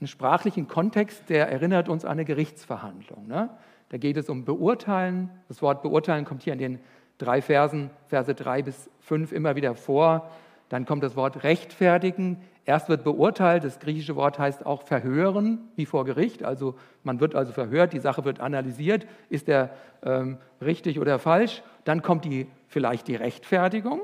[0.00, 3.26] einen sprachlichen Kontext, der erinnert uns an eine Gerichtsverhandlung.
[3.26, 3.50] Ne?
[3.90, 5.28] Da geht es um Beurteilen.
[5.48, 6.78] Das Wort Beurteilen kommt hier in den
[7.18, 10.30] drei Versen, Verse drei bis fünf immer wieder vor.
[10.70, 12.38] Dann kommt das Wort rechtfertigen.
[12.64, 16.44] Erst wird beurteilt, das griechische Wort heißt auch verhören, wie vor Gericht.
[16.44, 19.68] Also man wird also verhört, die Sache wird analysiert, ist er
[20.02, 21.62] ähm, richtig oder falsch.
[21.84, 24.00] Dann kommt die, vielleicht die Rechtfertigung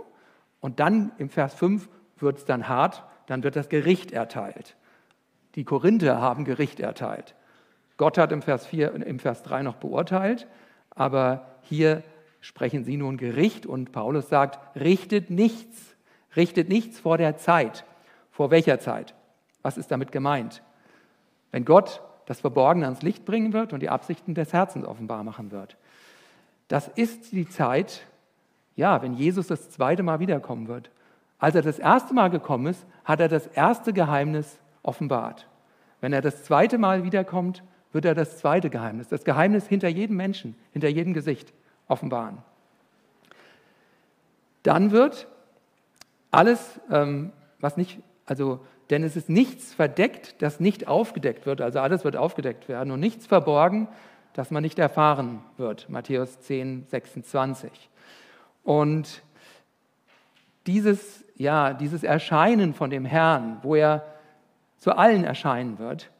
[0.60, 1.88] und dann im Vers 5
[2.18, 4.76] wird es dann hart, dann wird das Gericht erteilt.
[5.54, 7.34] Die Korinther haben Gericht erteilt.
[7.96, 10.46] Gott hat im Vers, 4, im Vers 3 noch beurteilt,
[10.90, 12.02] aber hier
[12.40, 15.96] sprechen sie nun Gericht und Paulus sagt, richtet nichts,
[16.36, 17.84] richtet nichts vor der Zeit.
[18.30, 19.14] Vor welcher Zeit?
[19.62, 20.62] Was ist damit gemeint?
[21.50, 25.52] Wenn Gott das Verborgene ans Licht bringen wird und die Absichten des Herzens offenbar machen
[25.52, 25.76] wird.
[26.68, 28.02] Das ist die Zeit,
[28.76, 30.90] ja, wenn Jesus das zweite Mal wiederkommen wird.
[31.38, 35.48] Als er das erste Mal gekommen ist, hat er das erste Geheimnis offenbart.
[36.00, 37.62] Wenn er das zweite Mal wiederkommt,
[37.92, 41.52] wird er das zweite Geheimnis, das Geheimnis hinter jedem Menschen, hinter jedem Gesicht
[41.88, 42.38] offenbaren.
[44.62, 45.26] Dann wird
[46.30, 48.60] alles, ähm, was nicht, also,
[48.90, 53.00] denn es ist nichts verdeckt, das nicht aufgedeckt wird, also alles wird aufgedeckt werden und
[53.00, 53.88] nichts verborgen,
[54.34, 55.88] das man nicht erfahren wird.
[55.88, 57.88] Matthäus 10, 26.
[58.66, 59.22] Und
[60.66, 64.04] dieses, ja, dieses Erscheinen von dem Herrn, wo er
[64.78, 66.10] zu allen erscheinen wird,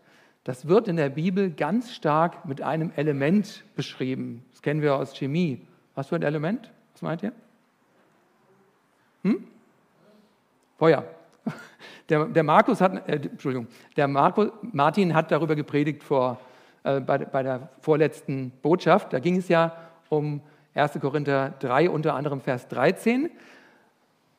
[0.45, 4.45] das wird in der Bibel ganz stark mit einem Element beschrieben.
[4.53, 5.67] Das kennen wir aus Chemie.
[5.97, 6.71] Was für ein Element?
[6.93, 7.33] Was meint ihr?
[9.25, 9.45] Hm?
[10.79, 11.05] Feuer.
[12.09, 16.39] Der, der Markus hat, äh, Entschuldigung, der Marco, Martin hat darüber gepredigt vor,
[16.85, 19.13] äh, bei, bei der vorletzten Botschaft.
[19.13, 19.77] Da ging es ja
[20.09, 20.41] um
[20.77, 21.01] 1.
[21.01, 23.31] Korinther 3, unter anderem Vers 13.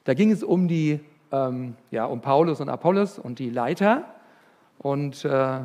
[0.03, 0.99] Da ging es um die
[1.31, 4.05] ähm, ja, um Paulus und Apollos und die Leiter
[4.77, 5.59] und äh,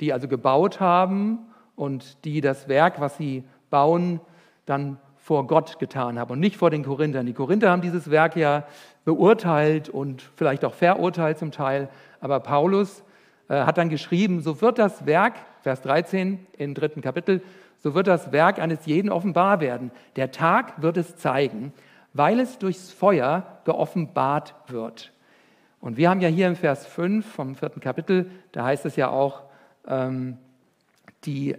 [0.00, 1.38] die also gebaut haben
[1.76, 4.20] und die das Werk, was sie bauen,
[4.66, 7.26] dann vor Gott getan haben und nicht vor den Korinthern.
[7.26, 8.64] Die Korinther haben dieses Werk ja
[9.04, 11.88] beurteilt und vielleicht auch verurteilt zum Teil,
[12.20, 13.02] aber Paulus
[13.48, 17.42] äh, hat dann geschrieben, so wird das Werk, Vers 13 im dritten Kapitel,
[17.78, 19.90] so wird das Werk eines jeden offenbar werden.
[20.16, 21.72] Der Tag wird es zeigen,
[22.12, 25.12] weil es durchs Feuer geoffenbart wird.
[25.80, 29.10] Und wir haben ja hier im Vers 5 vom vierten Kapitel, da heißt es ja
[29.10, 29.44] auch,
[29.86, 30.38] ähm,
[31.24, 31.56] die,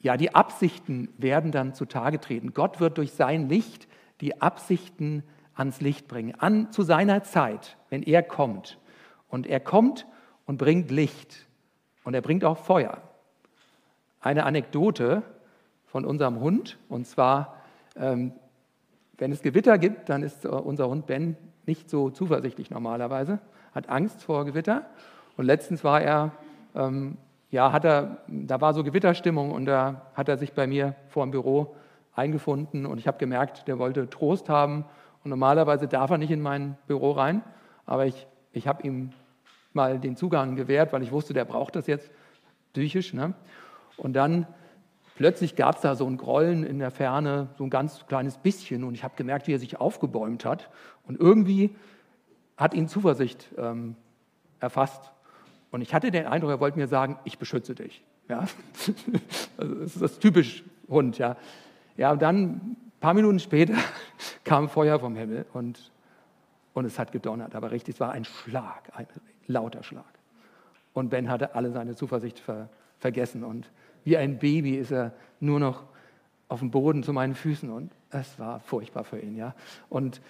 [0.00, 2.54] ja, die Absichten werden dann zutage treten.
[2.54, 3.88] Gott wird durch sein Licht
[4.20, 5.22] die Absichten
[5.54, 8.78] ans Licht bringen, an, zu seiner Zeit, wenn er kommt.
[9.28, 10.06] Und er kommt
[10.46, 11.46] und bringt Licht
[12.04, 13.02] und er bringt auch Feuer.
[14.20, 15.22] Eine Anekdote
[15.86, 17.56] von unserem Hund, und zwar,
[17.96, 18.32] ähm,
[19.16, 23.38] wenn es Gewitter gibt, dann ist äh, unser Hund Ben nicht so zuversichtlich normalerweise,
[23.74, 24.84] hat Angst vor Gewitter.
[25.38, 26.32] Und letztens war er,
[26.74, 27.16] ähm,
[27.50, 31.24] ja, hat er, da war so Gewitterstimmung und da hat er sich bei mir vor
[31.24, 31.74] dem Büro
[32.14, 34.84] eingefunden und ich habe gemerkt, der wollte Trost haben.
[35.24, 37.42] Und normalerweise darf er nicht in mein Büro rein,
[37.86, 39.12] aber ich, ich habe ihm
[39.72, 42.10] mal den Zugang gewährt, weil ich wusste, der braucht das jetzt
[42.74, 43.14] psychisch.
[43.14, 43.34] Ne?
[44.00, 44.46] Und dann
[45.20, 48.84] Plötzlich gab es da so ein Grollen in der Ferne, so ein ganz kleines bisschen,
[48.84, 50.70] und ich habe gemerkt, wie er sich aufgebäumt hat.
[51.06, 51.76] Und irgendwie
[52.56, 53.96] hat ihn Zuversicht ähm,
[54.60, 55.12] erfasst.
[55.70, 58.02] Und ich hatte den Eindruck, er wollte mir sagen, ich beschütze dich.
[58.30, 58.46] Ja?
[59.58, 61.36] Also das ist das typisch Hund, ja.
[61.98, 63.74] Ja, und dann ein paar Minuten später
[64.44, 65.92] kam Feuer vom Himmel und,
[66.72, 69.06] und es hat gedonnert, aber richtig, es war ein Schlag, ein
[69.48, 70.18] lauter Schlag.
[70.94, 73.70] Und Ben hatte alle seine Zuversicht ver, vergessen und
[74.04, 75.84] wie ein Baby ist er nur noch
[76.48, 79.54] auf dem Boden zu meinen Füßen und es war furchtbar für ihn, ja.
[79.88, 80.20] Und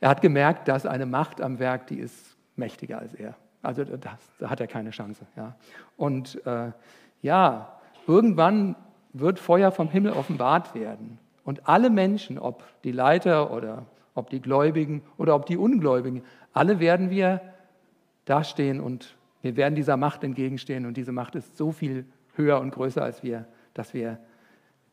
[0.00, 3.36] er hat gemerkt, dass eine Macht am Werk, die ist mächtiger als er.
[3.62, 5.24] Also das, da hat er keine Chance.
[5.36, 5.54] Ja.
[5.96, 6.72] Und äh,
[7.22, 8.74] ja, irgendwann
[9.12, 11.18] wird Feuer vom Himmel offenbart werden.
[11.44, 16.80] Und alle Menschen, ob die Leiter oder ob die Gläubigen oder ob die Ungläubigen, alle
[16.80, 17.40] werden wir
[18.24, 20.86] dastehen und wir werden dieser Macht entgegenstehen.
[20.86, 24.18] Und diese Macht ist so viel höher und größer als wir, dass wir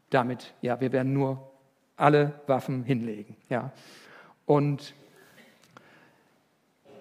[0.09, 1.49] damit, ja, wir werden nur
[1.95, 3.35] alle Waffen hinlegen.
[3.49, 3.71] Ja.
[4.45, 4.93] Und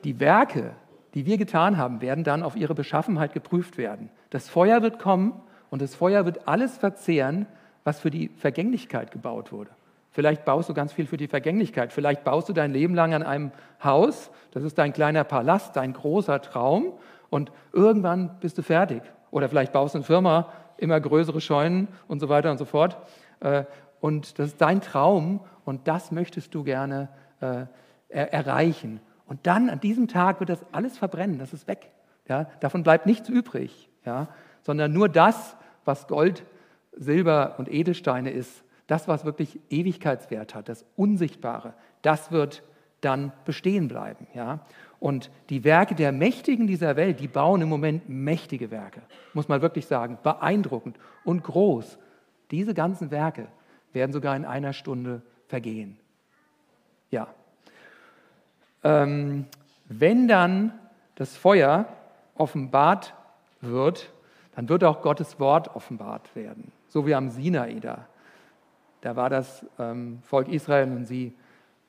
[0.05, 0.73] die Werke,
[1.15, 4.11] die wir getan haben, werden dann auf ihre Beschaffenheit geprüft werden.
[4.31, 7.47] Das Feuer wird kommen und das Feuer wird alles verzehren,
[7.85, 9.71] was für die Vergänglichkeit gebaut wurde.
[10.11, 11.93] Vielleicht baust du ganz viel für die Vergänglichkeit.
[11.93, 14.31] Vielleicht baust du dein Leben lang an einem Haus.
[14.51, 16.93] Das ist dein kleiner Palast, dein großer Traum.
[17.31, 19.03] Und irgendwann bist du fertig.
[19.31, 22.97] Oder vielleicht baust du eine Firma, immer größere Scheunen und so weiter und so fort.
[23.41, 23.65] Äh,
[24.01, 27.09] und das ist dein Traum und das möchtest du gerne
[27.41, 27.67] äh,
[28.09, 29.01] erreichen.
[29.27, 31.91] Und dann an diesem Tag wird das alles verbrennen, das ist weg.
[32.29, 32.47] Ja?
[32.61, 34.29] Davon bleibt nichts übrig, ja?
[34.63, 36.45] sondern nur das, was Gold,
[36.93, 42.63] Silber und Edelsteine ist, das, was wirklich Ewigkeitswert hat, das Unsichtbare, das wird
[43.03, 44.27] dann bestehen bleiben.
[44.35, 44.61] Ja?
[45.01, 49.63] Und die Werke der Mächtigen dieser Welt, die bauen im Moment mächtige Werke, muss man
[49.63, 51.99] wirklich sagen, beeindruckend und groß.
[52.51, 53.47] Diese ganzen Werke
[53.93, 55.99] werden sogar in einer Stunde vergehen.
[57.11, 57.29] Ja,
[58.85, 59.47] ähm,
[59.89, 60.79] wenn dann
[61.15, 61.87] das Feuer
[62.35, 63.15] offenbart
[63.61, 64.13] wird,
[64.55, 68.07] dann wird auch Gottes Wort offenbart werden, so wie am Sinai da.
[69.01, 71.33] Da war das ähm, Volk Israel und sie,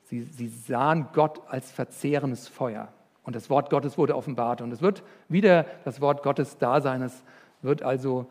[0.04, 2.88] sie, sie sahen Gott als verzehrendes Feuer.
[3.22, 4.62] Und das Wort Gottes wurde offenbart.
[4.62, 7.02] Und es wird wieder das Wort Gottes da sein.
[7.02, 7.22] Es
[7.62, 8.26] wird also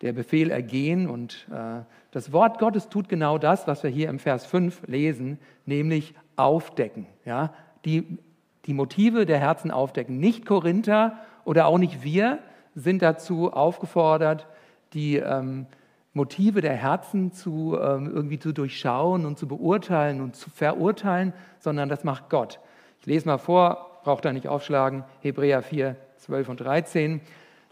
[0.00, 1.08] der Befehl ergehen.
[1.08, 5.38] Und äh, das Wort Gottes tut genau das, was wir hier im Vers 5 lesen,
[5.66, 7.06] nämlich aufdecken.
[7.24, 7.52] Ja?
[7.84, 8.18] die
[8.66, 10.18] die Motive der Herzen aufdecken.
[10.18, 12.38] Nicht Korinther oder auch nicht wir
[12.74, 14.46] sind dazu aufgefordert,
[14.94, 15.66] die ähm,
[16.12, 21.88] Motive der Herzen zu, ähm, irgendwie zu durchschauen und zu beurteilen und zu verurteilen, sondern
[21.88, 22.60] das macht Gott.
[23.00, 27.20] Ich lese mal vor, braucht ihr nicht aufschlagen, Hebräer 4, 12 und 13,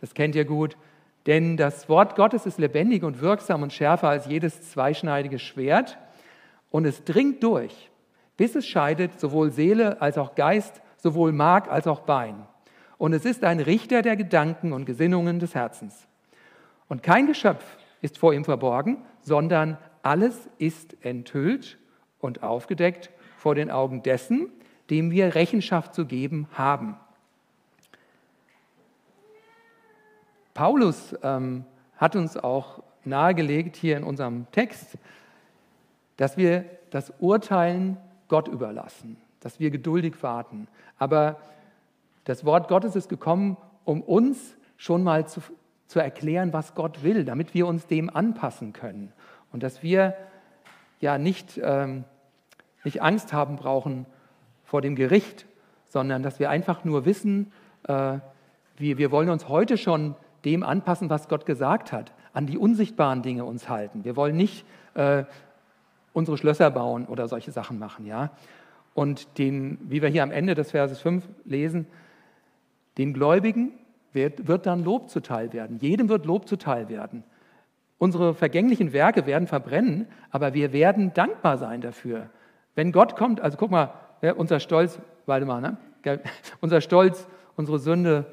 [0.01, 0.77] das kennt ihr gut.
[1.27, 5.99] Denn das Wort Gottes ist lebendig und wirksam und schärfer als jedes zweischneidige Schwert
[6.71, 7.93] und es dringt durch
[8.37, 12.47] bis es scheidet sowohl Seele als auch Geist, sowohl Mark als auch Bein.
[12.99, 16.09] Und es ist ein Richter der Gedanken und Gesinnungen des Herzens.
[16.89, 17.65] Und kein Geschöpf
[18.01, 21.79] ist vor ihm verborgen, sondern alles ist enthüllt
[22.19, 24.51] und aufgedeckt vor den Augen dessen,
[24.93, 26.97] dem wir Rechenschaft zu geben haben.
[30.53, 31.65] Paulus ähm,
[31.97, 34.99] hat uns auch nahegelegt hier in unserem Text,
[36.19, 37.97] dass wir das Urteilen
[38.29, 40.69] Gott überlassen, dass wir geduldig warten.
[40.99, 41.39] Aber
[42.25, 45.41] das Wort Gottes ist gekommen, um uns schon mal zu,
[45.87, 49.11] zu erklären, was Gott will, damit wir uns dem anpassen können.
[49.53, 50.15] Und dass wir
[51.01, 52.05] ja nicht, ähm,
[52.85, 54.05] nicht Angst haben brauchen
[54.73, 55.45] vor dem Gericht,
[55.85, 57.53] sondern dass wir einfach nur wissen,
[57.87, 58.21] äh,
[58.79, 60.15] wir, wir wollen uns heute schon
[60.47, 64.03] dem anpassen, was Gott gesagt hat, an die unsichtbaren Dinge uns halten.
[64.03, 65.25] Wir wollen nicht äh,
[66.15, 68.07] unsere Schlösser bauen oder solche Sachen machen.
[68.07, 68.31] Ja?
[68.95, 71.87] Und den, wie wir hier am Ende des Verses 5 lesen,
[72.97, 73.73] den Gläubigen
[74.15, 75.81] wird, wird dann Lob zuteil werden.
[75.81, 77.25] Jedem wird Lob zuteil werden.
[77.99, 82.31] Unsere vergänglichen Werke werden verbrennen, aber wir werden dankbar sein dafür.
[82.75, 83.93] Wenn Gott kommt, also guck mal,
[84.37, 85.77] unser Stolz, Waldemar, ne?
[86.61, 88.27] unser Stolz, unsere Sünde,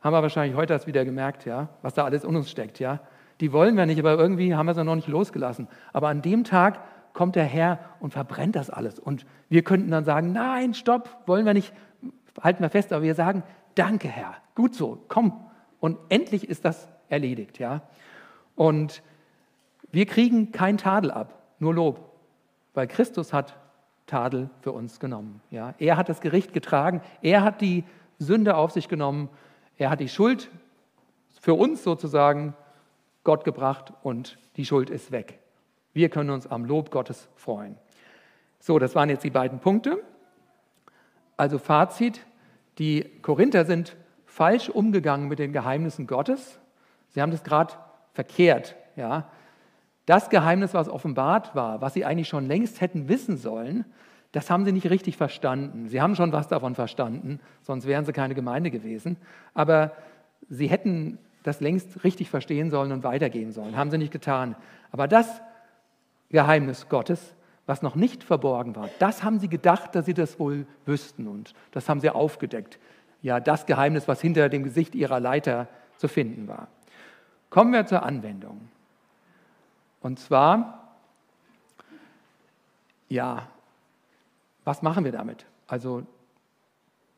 [0.00, 3.00] haben wir wahrscheinlich heute erst wieder gemerkt, ja, was da alles in uns steckt, ja.
[3.40, 5.66] Die wollen wir nicht, aber irgendwie haben wir sie noch nicht losgelassen.
[5.92, 6.80] Aber an dem Tag
[7.14, 8.98] kommt der Herr und verbrennt das alles.
[8.98, 11.72] Und wir könnten dann sagen, nein, stopp, wollen wir nicht,
[12.40, 13.42] halten wir fest, aber wir sagen,
[13.74, 15.44] danke Herr, gut so, komm.
[15.80, 17.58] Und endlich ist das erledigt.
[17.58, 17.82] Ja?
[18.54, 19.02] Und
[19.90, 22.12] wir kriegen kein Tadel ab, nur Lob,
[22.74, 23.56] weil Christus hat
[24.10, 25.40] Tadel für uns genommen.
[25.50, 25.74] Ja?
[25.78, 27.84] Er hat das Gericht getragen, er hat die
[28.18, 29.28] Sünde auf sich genommen,
[29.78, 30.50] er hat die Schuld
[31.40, 32.54] für uns sozusagen
[33.24, 35.38] Gott gebracht und die Schuld ist weg.
[35.92, 37.76] Wir können uns am Lob Gottes freuen.
[38.58, 40.02] So, das waren jetzt die beiden Punkte.
[41.36, 42.26] Also Fazit,
[42.78, 43.96] die Korinther sind
[44.26, 46.58] falsch umgegangen mit den Geheimnissen Gottes.
[47.08, 47.74] Sie haben das gerade
[48.12, 48.76] verkehrt.
[48.96, 49.30] Ja.
[50.10, 53.84] Das Geheimnis, was offenbart war, was sie eigentlich schon längst hätten wissen sollen,
[54.32, 55.88] das haben sie nicht richtig verstanden.
[55.88, 59.16] Sie haben schon was davon verstanden, sonst wären sie keine Gemeinde gewesen.
[59.54, 59.92] Aber
[60.48, 63.76] sie hätten das längst richtig verstehen sollen und weitergehen sollen.
[63.76, 64.56] Haben sie nicht getan.
[64.90, 65.40] Aber das
[66.28, 70.66] Geheimnis Gottes, was noch nicht verborgen war, das haben sie gedacht, dass sie das wohl
[70.86, 71.28] wüssten.
[71.28, 72.80] Und das haben sie aufgedeckt.
[73.22, 75.68] Ja, das Geheimnis, was hinter dem Gesicht ihrer Leiter
[75.98, 76.66] zu finden war.
[77.48, 78.60] Kommen wir zur Anwendung.
[80.00, 80.94] Und zwar,
[83.08, 83.46] ja,
[84.64, 85.46] was machen wir damit?
[85.66, 86.02] Also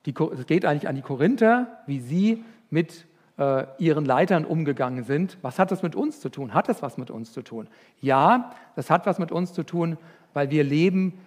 [0.06, 3.06] die, es geht eigentlich an die Korinther, wie sie mit
[3.38, 5.38] äh, ihren Leitern umgegangen sind.
[5.42, 6.54] Was hat das mit uns zu tun?
[6.54, 7.68] Hat das was mit uns zu tun?
[8.00, 9.96] Ja, das hat was mit uns zu tun,
[10.34, 11.18] weil wir leben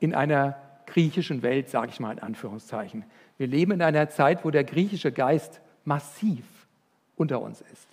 [0.00, 3.04] in einer griechischen Welt, sage ich mal in Anführungszeichen.
[3.36, 6.44] Wir leben in einer Zeit, wo der griechische Geist massiv
[7.16, 7.88] unter uns ist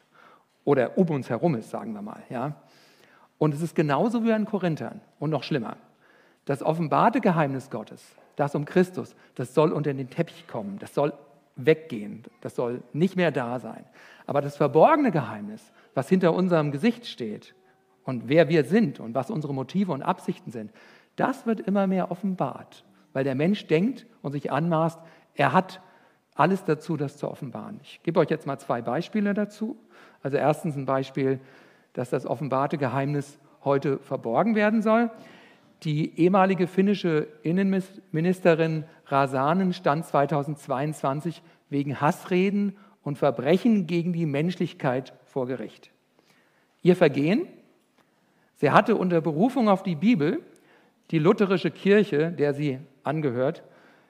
[0.63, 2.23] oder um uns herum ist, sagen wir mal.
[2.29, 2.55] Ja?
[3.37, 5.77] Und es ist genauso wie an Korinthern und noch schlimmer.
[6.45, 11.13] Das offenbarte Geheimnis Gottes, das um Christus, das soll unter den Teppich kommen, das soll
[11.55, 13.85] weggehen, das soll nicht mehr da sein.
[14.25, 17.55] Aber das verborgene Geheimnis, was hinter unserem Gesicht steht
[18.03, 20.71] und wer wir sind und was unsere Motive und Absichten sind,
[21.15, 24.99] das wird immer mehr offenbart, weil der Mensch denkt und sich anmaßt,
[25.33, 25.81] er hat
[26.35, 27.79] alles dazu, das zu offenbaren.
[27.81, 29.77] Ich gebe euch jetzt mal zwei Beispiele dazu.
[30.21, 31.39] Also erstens ein Beispiel,
[31.95, 35.09] dass das offenbarte Geheimnis heute verborgen werden soll.
[35.83, 45.47] Die ehemalige finnische Innenministerin Rasanen stand 2022 wegen Hassreden und Verbrechen gegen die Menschlichkeit vor
[45.47, 45.91] Gericht.
[46.81, 47.47] Ihr Vergehen?
[48.55, 50.41] Sie hatte unter Berufung auf die Bibel
[51.11, 53.63] die lutherische Kirche, der sie angehört,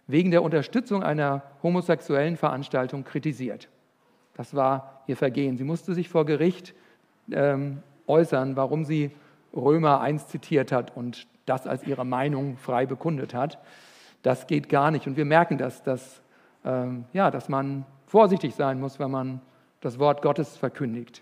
[0.08, 3.69] wegen der Unterstützung einer homosexuellen Veranstaltung kritisiert.
[4.36, 5.58] Das war ihr Vergehen.
[5.58, 6.74] Sie musste sich vor Gericht
[7.32, 9.12] ähm, äußern, warum sie
[9.56, 13.60] Römer 1 zitiert hat und das als ihre Meinung frei bekundet hat.
[14.24, 15.08] Das geht gar nicht.
[15.08, 16.22] Und wir merken das, dass,
[16.64, 19.42] ähm, ja, dass man vorsichtig sein muss, wenn man
[19.82, 21.22] das Wort Gottes verkündigt.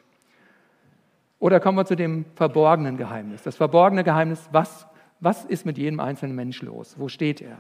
[1.40, 3.44] Oder kommen wir zu dem verborgenen Geheimnis.
[3.44, 4.88] Das verborgene Geheimnis, was,
[5.20, 6.96] was ist mit jedem einzelnen Mensch los?
[6.98, 7.58] Wo steht er?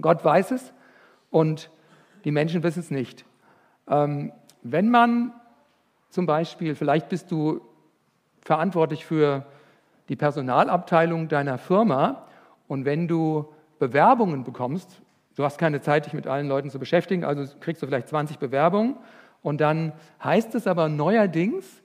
[0.00, 0.72] Gott weiß es
[1.30, 1.70] und
[2.24, 3.24] die Menschen wissen es nicht.
[3.88, 5.32] Ähm, wenn man
[6.10, 7.60] zum Beispiel, vielleicht bist du
[8.40, 9.44] verantwortlich für
[10.08, 12.26] die Personalabteilung deiner Firma
[12.68, 13.46] und wenn du
[13.78, 15.02] Bewerbungen bekommst,
[15.34, 18.38] du hast keine Zeit, dich mit allen Leuten zu beschäftigen, also kriegst du vielleicht 20
[18.38, 18.96] Bewerbungen
[19.42, 19.92] und dann
[20.22, 21.82] heißt es aber neuerdings,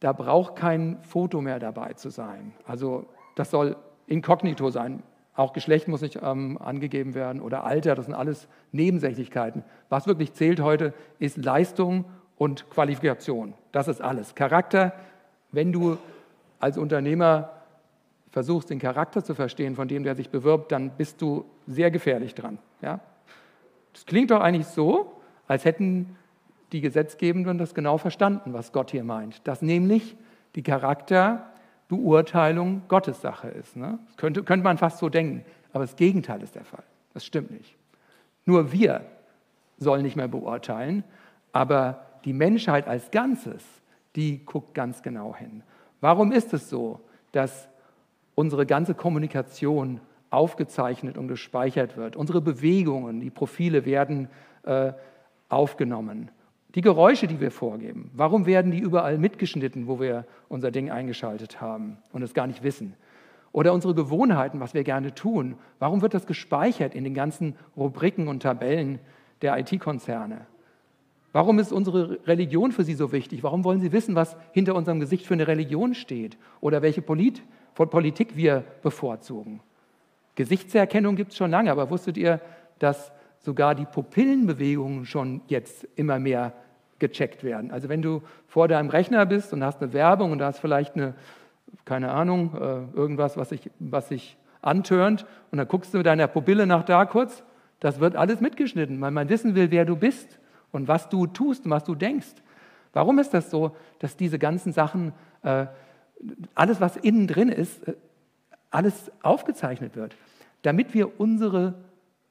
[0.00, 2.52] da braucht kein Foto mehr dabei zu sein.
[2.66, 5.02] Also das soll inkognito sein.
[5.34, 9.62] Auch Geschlecht muss nicht ähm, angegeben werden oder Alter, das sind alles Nebensächlichkeiten.
[9.88, 12.04] Was wirklich zählt heute, ist Leistung
[12.38, 13.52] und Qualifikation.
[13.72, 14.34] Das ist alles.
[14.34, 14.94] Charakter,
[15.52, 15.98] wenn du
[16.60, 17.50] als Unternehmer
[18.30, 22.34] versuchst, den Charakter zu verstehen von dem, der sich bewirbt, dann bist du sehr gefährlich
[22.34, 22.58] dran.
[22.80, 23.00] Ja?
[23.92, 26.16] Das klingt doch eigentlich so, als hätten
[26.72, 29.46] die Gesetzgebenden das genau verstanden, was Gott hier meint.
[29.48, 30.16] Dass nämlich
[30.54, 33.76] die Charakterbeurteilung Gottes Sache ist.
[33.76, 33.98] Ne?
[34.16, 35.44] Könnte, könnte man fast so denken.
[35.72, 36.84] Aber das Gegenteil ist der Fall.
[37.14, 37.74] Das stimmt nicht.
[38.44, 39.06] Nur wir
[39.78, 41.04] sollen nicht mehr beurteilen,
[41.52, 43.64] aber die Menschheit als Ganzes,
[44.16, 45.62] die guckt ganz genau hin.
[46.00, 47.00] Warum ist es so,
[47.32, 47.68] dass
[48.34, 50.00] unsere ganze Kommunikation
[50.30, 52.16] aufgezeichnet und gespeichert wird?
[52.16, 54.28] Unsere Bewegungen, die Profile werden
[54.64, 54.92] äh,
[55.48, 56.30] aufgenommen.
[56.74, 61.60] Die Geräusche, die wir vorgeben, warum werden die überall mitgeschnitten, wo wir unser Ding eingeschaltet
[61.60, 62.94] haben und es gar nicht wissen?
[63.52, 68.28] Oder unsere Gewohnheiten, was wir gerne tun, warum wird das gespeichert in den ganzen Rubriken
[68.28, 68.98] und Tabellen
[69.40, 70.46] der IT-Konzerne?
[71.38, 73.44] Warum ist unsere Religion für Sie so wichtig?
[73.44, 77.44] Warum wollen Sie wissen, was hinter unserem Gesicht für eine Religion steht oder welche Polit
[77.76, 79.60] Politik wir bevorzugen?
[80.34, 82.40] Gesichtserkennung gibt es schon lange, aber wusstet ihr,
[82.80, 86.54] dass sogar die Pupillenbewegungen schon jetzt immer mehr
[86.98, 87.70] gecheckt werden?
[87.70, 90.96] Also wenn du vor deinem Rechner bist und hast eine Werbung und da hast vielleicht
[90.96, 91.14] eine,
[91.84, 96.26] keine Ahnung, äh, irgendwas, was sich, was sich antörnt und dann guckst du mit deiner
[96.26, 97.44] Pupille nach da kurz,
[97.78, 100.40] das wird alles mitgeschnitten, weil man wissen will, wer du bist
[100.72, 102.34] und was du tust und was du denkst.
[102.92, 105.12] Warum ist das so, dass diese ganzen Sachen,
[105.42, 105.66] äh,
[106.54, 107.94] alles, was innen drin ist, äh,
[108.70, 110.16] alles aufgezeichnet wird?
[110.62, 111.74] Damit wir unsere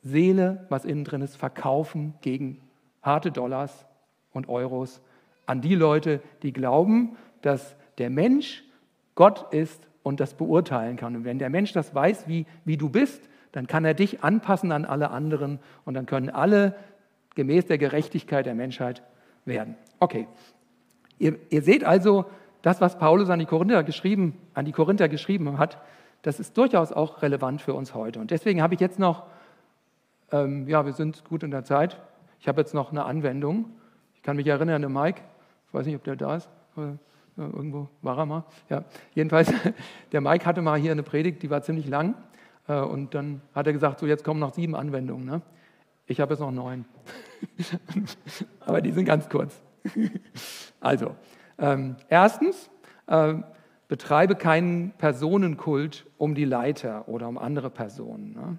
[0.04, 2.62] Seele, was innen drin ist, verkaufen gegen
[3.02, 3.86] harte Dollars
[4.34, 5.02] und Euros
[5.46, 8.64] an die Leute, die glauben, dass der Mensch
[9.16, 11.16] Gott ist und das beurteilen kann.
[11.16, 13.22] Und wenn der Mensch das weiß, wie, wie du bist,
[13.52, 16.76] dann kann er dich anpassen an alle anderen und dann können alle
[17.38, 19.04] gemäß der Gerechtigkeit der Menschheit
[19.46, 19.76] werden.
[20.00, 20.28] Okay,
[21.20, 22.26] ihr, ihr seht also,
[22.64, 25.78] das, was Paulus an die Korinther geschrieben, an die Korinther geschrieben hat,
[26.24, 28.20] das ist durchaus auch relevant für uns heute.
[28.20, 29.28] Und deswegen habe ich jetzt noch,
[30.32, 32.02] ähm, ja, wir sind gut in der Zeit.
[32.40, 33.66] Ich habe jetzt noch eine Anwendung.
[34.16, 35.22] Ich kann mich erinnern, der Mike,
[35.68, 36.50] ich weiß nicht, ob der da ist,
[37.38, 38.44] irgendwo war er mal.
[38.68, 38.84] Ja,
[39.14, 39.54] jedenfalls,
[40.12, 42.16] der Mike hatte mal hier eine Predigt, die war ziemlich lang.
[42.68, 45.26] Äh, und dann hat er gesagt, so jetzt kommen noch sieben Anwendungen.
[45.26, 45.42] Ne?
[46.08, 46.86] Ich habe jetzt noch neun.
[48.62, 49.62] Aber die sind ganz kurz.
[50.80, 51.16] also,
[51.60, 52.70] ähm, erstens,
[53.08, 53.36] äh,
[53.88, 58.34] betreibe keinen Personenkult um die Leiter oder um andere Personen.
[58.34, 58.58] Ne?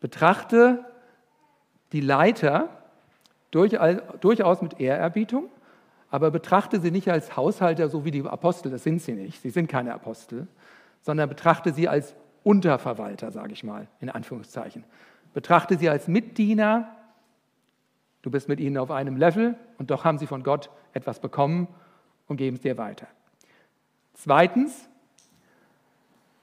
[0.00, 0.84] Betrachte
[1.92, 2.68] die Leiter
[3.50, 5.48] durchaus mit Ehrerbietung,
[6.10, 9.50] aber betrachte sie nicht als Haushalter, so wie die Apostel, das sind sie nicht, sie
[9.50, 10.46] sind keine Apostel,
[11.02, 12.14] sondern betrachte sie als
[12.44, 14.84] Unterverwalter, sage ich mal, in Anführungszeichen.
[15.34, 16.94] Betrachte sie als Mitdiener,
[18.22, 21.68] du bist mit ihnen auf einem Level und doch haben sie von Gott etwas bekommen
[22.28, 23.06] und geben es dir weiter.
[24.14, 24.88] Zweitens,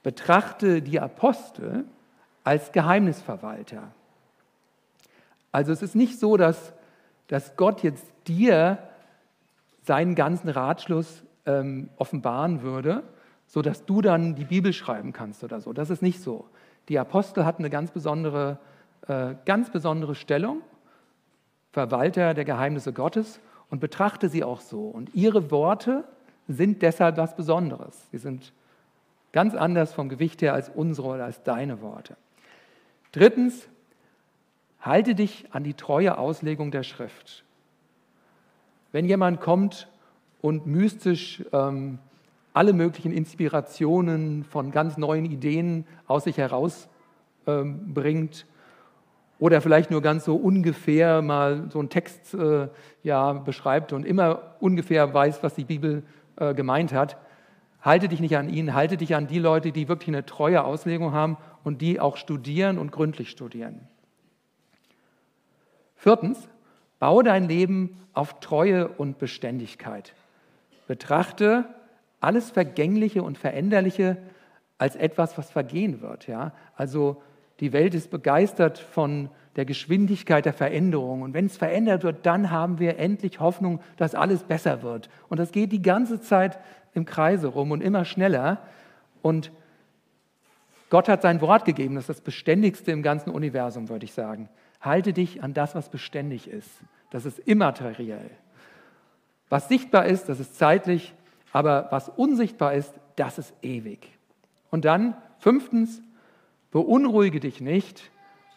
[0.02, 1.84] betrachte die Apostel
[2.44, 3.92] als Geheimnisverwalter.
[5.52, 6.72] Also es ist nicht so, dass,
[7.28, 8.78] dass Gott jetzt dir
[9.82, 13.02] seinen ganzen Ratschluss ähm, offenbaren würde,
[13.46, 15.72] sodass du dann die Bibel schreiben kannst oder so.
[15.72, 16.46] Das ist nicht so.
[16.88, 18.58] Die Apostel hatten eine ganz besondere,
[19.44, 20.62] ganz besondere Stellung,
[21.72, 23.40] Verwalter der Geheimnisse Gottes
[23.70, 24.88] und betrachte sie auch so.
[24.88, 26.04] Und ihre Worte
[26.48, 28.08] sind deshalb was Besonderes.
[28.10, 28.52] Sie sind
[29.32, 32.16] ganz anders vom Gewicht her als unsere oder als deine Worte.
[33.12, 33.68] Drittens,
[34.80, 37.44] halte dich an die treue Auslegung der Schrift.
[38.92, 39.88] Wenn jemand kommt
[40.40, 41.98] und mystisch ähm,
[42.52, 46.88] alle möglichen Inspirationen von ganz neuen Ideen aus sich herausbringt
[47.46, 47.94] ähm,
[49.40, 52.68] oder vielleicht nur ganz so ungefähr mal so einen Text äh,
[53.02, 56.04] ja, beschreibt und immer ungefähr weiß, was die Bibel
[56.36, 57.16] äh, gemeint hat,
[57.80, 61.12] halte dich nicht an ihn, halte dich an die Leute, die wirklich eine treue Auslegung
[61.12, 63.88] haben und die auch studieren und gründlich studieren.
[65.96, 66.46] Viertens,
[66.98, 70.14] baue dein Leben auf Treue und Beständigkeit.
[70.86, 71.64] Betrachte
[72.20, 74.18] alles Vergängliche und Veränderliche
[74.76, 76.26] als etwas, was vergehen wird.
[76.26, 76.52] Ja?
[76.76, 77.22] Also
[77.60, 81.22] die Welt ist begeistert von der Geschwindigkeit der Veränderung.
[81.22, 85.10] Und wenn es verändert wird, dann haben wir endlich Hoffnung, dass alles besser wird.
[85.28, 86.58] Und das geht die ganze Zeit
[86.94, 88.62] im Kreise rum und immer schneller.
[89.22, 89.52] Und
[90.88, 94.48] Gott hat sein Wort gegeben, das ist das Beständigste im ganzen Universum, würde ich sagen.
[94.80, 96.70] Halte dich an das, was beständig ist.
[97.10, 98.30] Das ist immateriell.
[99.48, 101.12] Was sichtbar ist, das ist zeitlich,
[101.52, 104.08] aber was unsichtbar ist, das ist ewig.
[104.70, 106.00] Und dann, fünftens,
[106.70, 108.10] beunruhige dich nicht,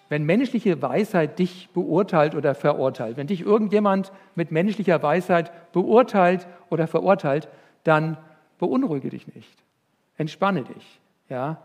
[0.10, 3.18] wenn menschliche Weisheit dich beurteilt oder verurteilt.
[3.18, 7.48] Wenn dich irgendjemand mit menschlicher Weisheit beurteilt oder verurteilt,
[7.84, 8.18] dann
[8.60, 9.64] beunruhige dich nicht.
[10.18, 11.00] Entspanne dich.
[11.30, 11.64] Ja?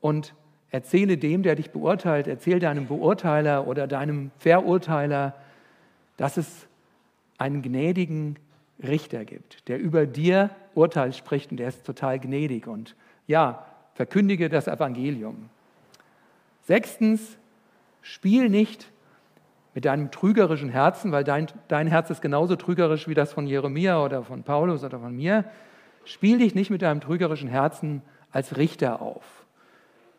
[0.00, 0.34] Und
[0.70, 5.34] erzähle dem, der dich beurteilt, erzähle deinem Beurteiler oder deinem Verurteiler,
[6.16, 6.66] dass es
[7.38, 8.36] einen gnädigen
[8.82, 12.66] Richter gibt, der über dir Urteil spricht und der ist total gnädig.
[12.66, 13.64] Und ja,
[13.94, 15.48] verkündige das Evangelium.
[16.64, 17.38] Sechstens,
[18.00, 18.90] spiel nicht
[19.74, 24.02] mit deinem trügerischen Herzen, weil dein, dein Herz ist genauso trügerisch wie das von Jeremia
[24.02, 25.44] oder von Paulus oder von mir.
[26.04, 29.46] Spiel dich nicht mit deinem trügerischen Herzen als Richter auf.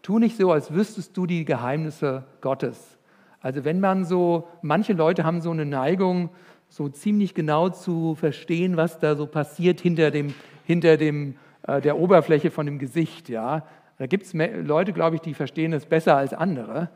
[0.02, 2.98] Tu nicht so, als wüsstest du die Geheimnisse Gottes.
[3.40, 6.30] Also wenn man so, manche Leute haben so eine Neigung,
[6.70, 10.34] so ziemlich genau zu verstehen, was da so passiert hinter, dem,
[10.66, 13.30] hinter dem, äh, der Oberfläche von dem Gesicht.
[13.30, 13.66] Ja?
[13.98, 16.90] Da gibt es Leute, glaube ich, die verstehen es besser als andere.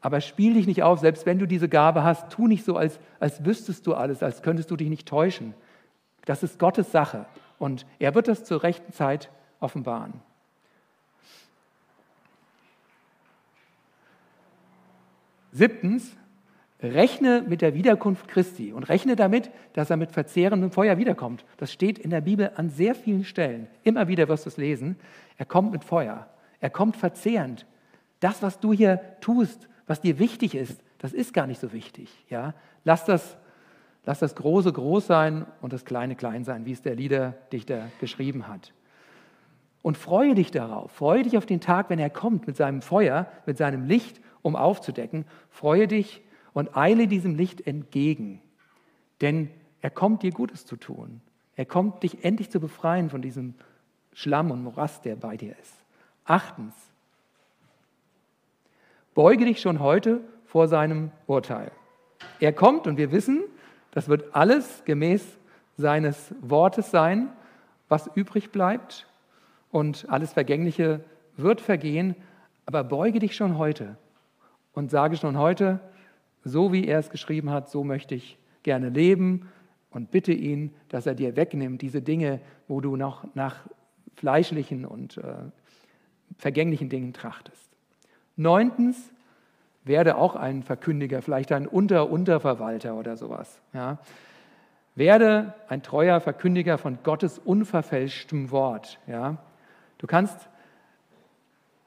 [0.00, 2.98] Aber spiel dich nicht auf, selbst wenn du diese Gabe hast, tu nicht so, als,
[3.18, 5.54] als wüsstest du alles, als könntest du dich nicht täuschen.
[6.24, 7.26] Das ist Gottes Sache
[7.58, 10.14] und er wird das zur rechten Zeit offenbaren.
[15.52, 16.16] Siebtens,
[16.82, 21.44] rechne mit der Wiederkunft Christi und rechne damit, dass er mit verzehrendem Feuer wiederkommt.
[21.58, 23.66] Das steht in der Bibel an sehr vielen Stellen.
[23.82, 24.96] Immer wieder wirst du es lesen.
[25.40, 26.28] Er kommt mit Feuer.
[26.60, 27.64] Er kommt verzehrend.
[28.20, 32.10] Das, was du hier tust, was dir wichtig ist, das ist gar nicht so wichtig.
[32.28, 32.52] Ja?
[32.84, 33.38] Lass, das,
[34.04, 38.48] lass das Große groß sein und das Kleine klein sein, wie es der Liederdichter geschrieben
[38.48, 38.74] hat.
[39.80, 40.92] Und freue dich darauf.
[40.92, 44.56] Freue dich auf den Tag, wenn er kommt mit seinem Feuer, mit seinem Licht, um
[44.56, 45.24] aufzudecken.
[45.48, 46.20] Freue dich
[46.52, 48.42] und eile diesem Licht entgegen.
[49.22, 49.48] Denn
[49.80, 51.22] er kommt dir Gutes zu tun.
[51.56, 53.54] Er kommt dich endlich zu befreien von diesem
[54.12, 55.74] Schlamm und Morast, der bei dir ist.
[56.24, 56.74] Achtens,
[59.12, 61.72] Beuge dich schon heute vor seinem Urteil.
[62.38, 63.42] Er kommt und wir wissen,
[63.90, 65.26] das wird alles gemäß
[65.76, 67.30] seines Wortes sein
[67.90, 69.06] was übrig bleibt
[69.70, 71.04] und alles Vergängliche
[71.36, 72.14] wird vergehen,
[72.64, 73.96] aber beuge dich schon heute
[74.72, 75.80] und sage schon heute,
[76.44, 79.50] so wie er es geschrieben hat, so möchte ich gerne leben
[79.90, 83.66] und bitte ihn, dass er dir wegnimmt, diese Dinge, wo du noch nach
[84.20, 85.22] fleischlichen und äh,
[86.36, 87.70] vergänglichen Dingen trachtest.
[88.36, 89.10] Neuntens,
[89.84, 93.62] werde auch ein Verkündiger, vielleicht ein Unter-Unterverwalter oder sowas.
[93.72, 93.98] Ja.
[94.94, 98.98] Werde ein treuer Verkündiger von Gottes unverfälschtem Wort.
[99.06, 99.38] Ja.
[99.96, 100.50] Du kannst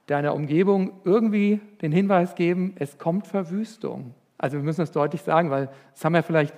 [0.07, 4.15] deiner Umgebung irgendwie den Hinweis geben, es kommt Verwüstung.
[4.39, 6.55] Also wir müssen das deutlich sagen, weil das haben wir vielleicht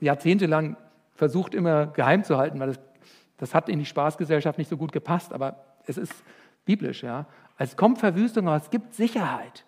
[0.00, 0.76] jahrzehntelang
[1.14, 2.80] versucht immer geheim zu halten, weil das,
[3.38, 6.12] das hat in die Spaßgesellschaft nicht so gut gepasst, aber es ist
[6.64, 7.02] biblisch.
[7.02, 7.26] Ja.
[7.56, 9.64] Es kommt Verwüstung, aber es gibt Sicherheit.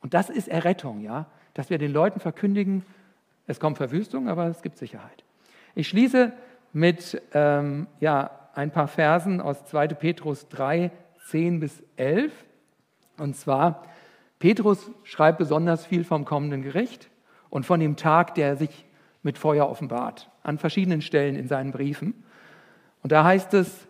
[0.00, 2.84] Und das ist Errettung, ja, dass wir den Leuten verkündigen,
[3.46, 5.24] es kommt Verwüstung, aber es gibt Sicherheit.
[5.74, 6.32] Ich schließe
[6.72, 9.88] mit ähm, ja, ein paar Versen aus 2.
[9.88, 10.90] Petrus 3,
[11.28, 12.32] 10 bis 11.
[13.18, 13.84] Und zwar,
[14.38, 17.08] Petrus schreibt besonders viel vom kommenden Gericht
[17.50, 18.84] und von dem Tag, der sich
[19.22, 22.22] mit Feuer offenbart, an verschiedenen Stellen in seinen Briefen.
[23.06, 23.86] Und da heißt es,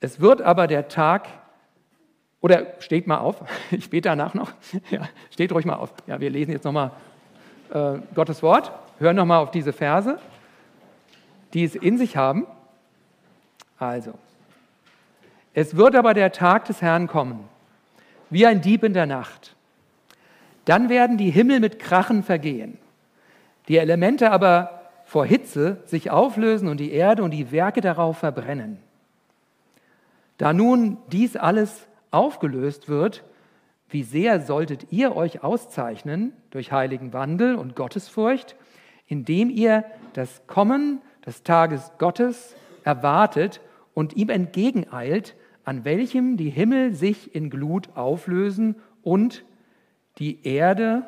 [0.00, 1.28] es wird aber der Tag
[2.40, 4.50] oder steht mal auf, ich bete danach noch.
[4.90, 5.94] Ja, steht ruhig mal auf.
[6.08, 6.90] Ja, wir lesen jetzt nochmal
[7.72, 10.18] äh, Gottes Wort, hören nochmal auf diese Verse,
[11.54, 12.44] die es in sich haben.
[13.78, 14.14] Also,
[15.54, 17.48] es wird aber der Tag des Herrn kommen,
[18.30, 19.54] wie ein Dieb in der Nacht.
[20.64, 22.78] Dann werden die Himmel mit Krachen vergehen,
[23.68, 24.79] die Elemente aber
[25.10, 28.78] vor Hitze sich auflösen und die Erde und die Werke darauf verbrennen.
[30.38, 33.24] Da nun dies alles aufgelöst wird,
[33.88, 38.54] wie sehr solltet ihr euch auszeichnen durch heiligen Wandel und Gottesfurcht,
[39.08, 42.54] indem ihr das Kommen des Tages Gottes
[42.84, 43.60] erwartet
[43.94, 45.34] und ihm entgegeneilt,
[45.64, 49.44] an welchem die Himmel sich in Glut auflösen und
[50.18, 51.02] die Erde,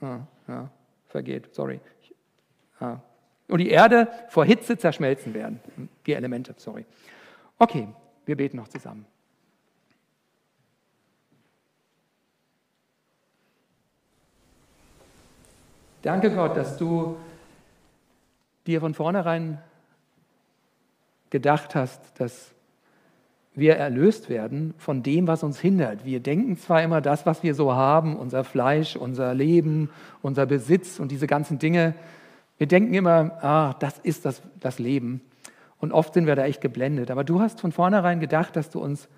[0.00, 0.70] ah, ja,
[1.08, 1.80] vergeht, sorry,
[3.48, 5.60] und die Erde vor Hitze zerschmelzen werden,
[6.06, 6.84] die Elemente, sorry.
[7.58, 7.88] Okay,
[8.26, 9.06] wir beten noch zusammen.
[16.02, 17.16] Danke Gott, dass du
[18.66, 19.58] dir von vornherein
[21.28, 22.52] gedacht hast, dass
[23.54, 26.04] wir erlöst werden von dem, was uns hindert.
[26.04, 29.90] Wir denken zwar immer das, was wir so haben, unser Fleisch, unser Leben,
[30.22, 31.94] unser Besitz und diese ganzen Dinge.
[32.60, 35.22] Wir denken immer, ah, das ist das, das Leben.
[35.78, 37.10] Und oft sind wir da echt geblendet.
[37.10, 39.08] Aber du hast von vornherein gedacht, dass du uns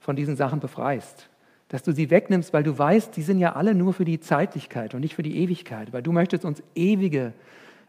[0.00, 1.28] von diesen Sachen befreist
[1.72, 4.92] dass du sie wegnimmst, weil du weißt, die sind ja alle nur für die Zeitlichkeit
[4.92, 7.32] und nicht für die Ewigkeit, weil du möchtest uns ewige,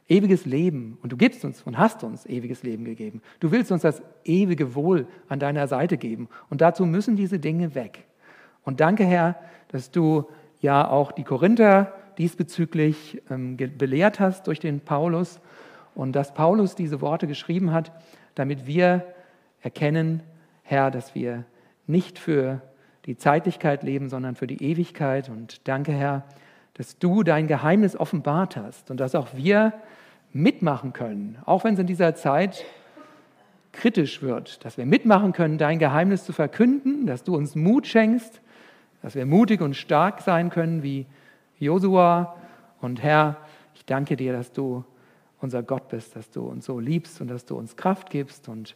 [0.08, 3.22] ewiges Leben und du gibst uns und hast uns ewiges Leben gegeben.
[3.42, 7.76] Du willst uns das ewige Wohl an deiner Seite geben und dazu müssen diese Dinge
[7.76, 8.06] weg.
[8.64, 9.36] Und danke, Herr,
[9.68, 10.30] dass du
[10.62, 15.40] ja auch die Korinther diesbezüglich ähm, belehrt hast durch den Paulus
[15.96, 17.92] und dass Paulus diese Worte geschrieben hat,
[18.36, 19.06] damit wir
[19.62, 20.24] erkennen,
[20.64, 21.46] Herr, dass wir
[21.88, 22.62] nicht für
[23.06, 25.30] die Zeitlichkeit leben, sondern für die Ewigkeit.
[25.30, 26.24] Und danke, Herr,
[26.74, 29.74] dass du dein Geheimnis offenbart hast und dass auch wir
[30.32, 32.66] mitmachen können, auch wenn es in dieser Zeit
[33.72, 38.42] kritisch wird, dass wir mitmachen können, dein Geheimnis zu verkünden, dass du uns Mut schenkst,
[39.02, 41.06] dass wir mutig und stark sein können wie
[41.60, 42.36] Josua.
[42.82, 43.38] Und Herr,
[43.76, 44.84] ich danke dir, dass du
[45.40, 48.76] unser Gott bist, dass du uns so liebst und dass du uns Kraft gibst und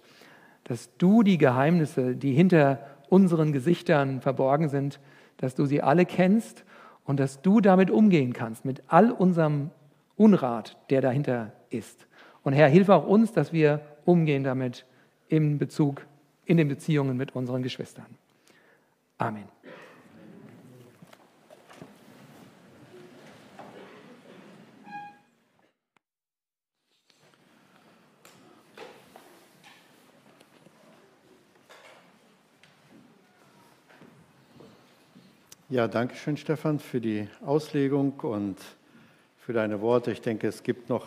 [0.66, 5.00] dass du die Geheimnisse, die hinter unseren Gesichtern verborgen sind,
[5.38, 6.66] dass du sie alle kennst
[7.06, 9.72] und dass du damit umgehen kannst, mit all unserem
[10.18, 12.06] Unrat, der dahinter ist.
[12.44, 14.86] Und Herr, hilf auch uns, dass wir umgehen damit
[15.30, 16.06] in Bezug,
[16.46, 18.08] in den Beziehungen mit unseren Geschwistern.
[19.18, 19.46] Amen.
[35.70, 38.56] Ja, danke schön, Stefan, für die Auslegung und
[39.36, 40.14] für deine Worte.
[40.14, 40.96] Ich denke, es gibt noch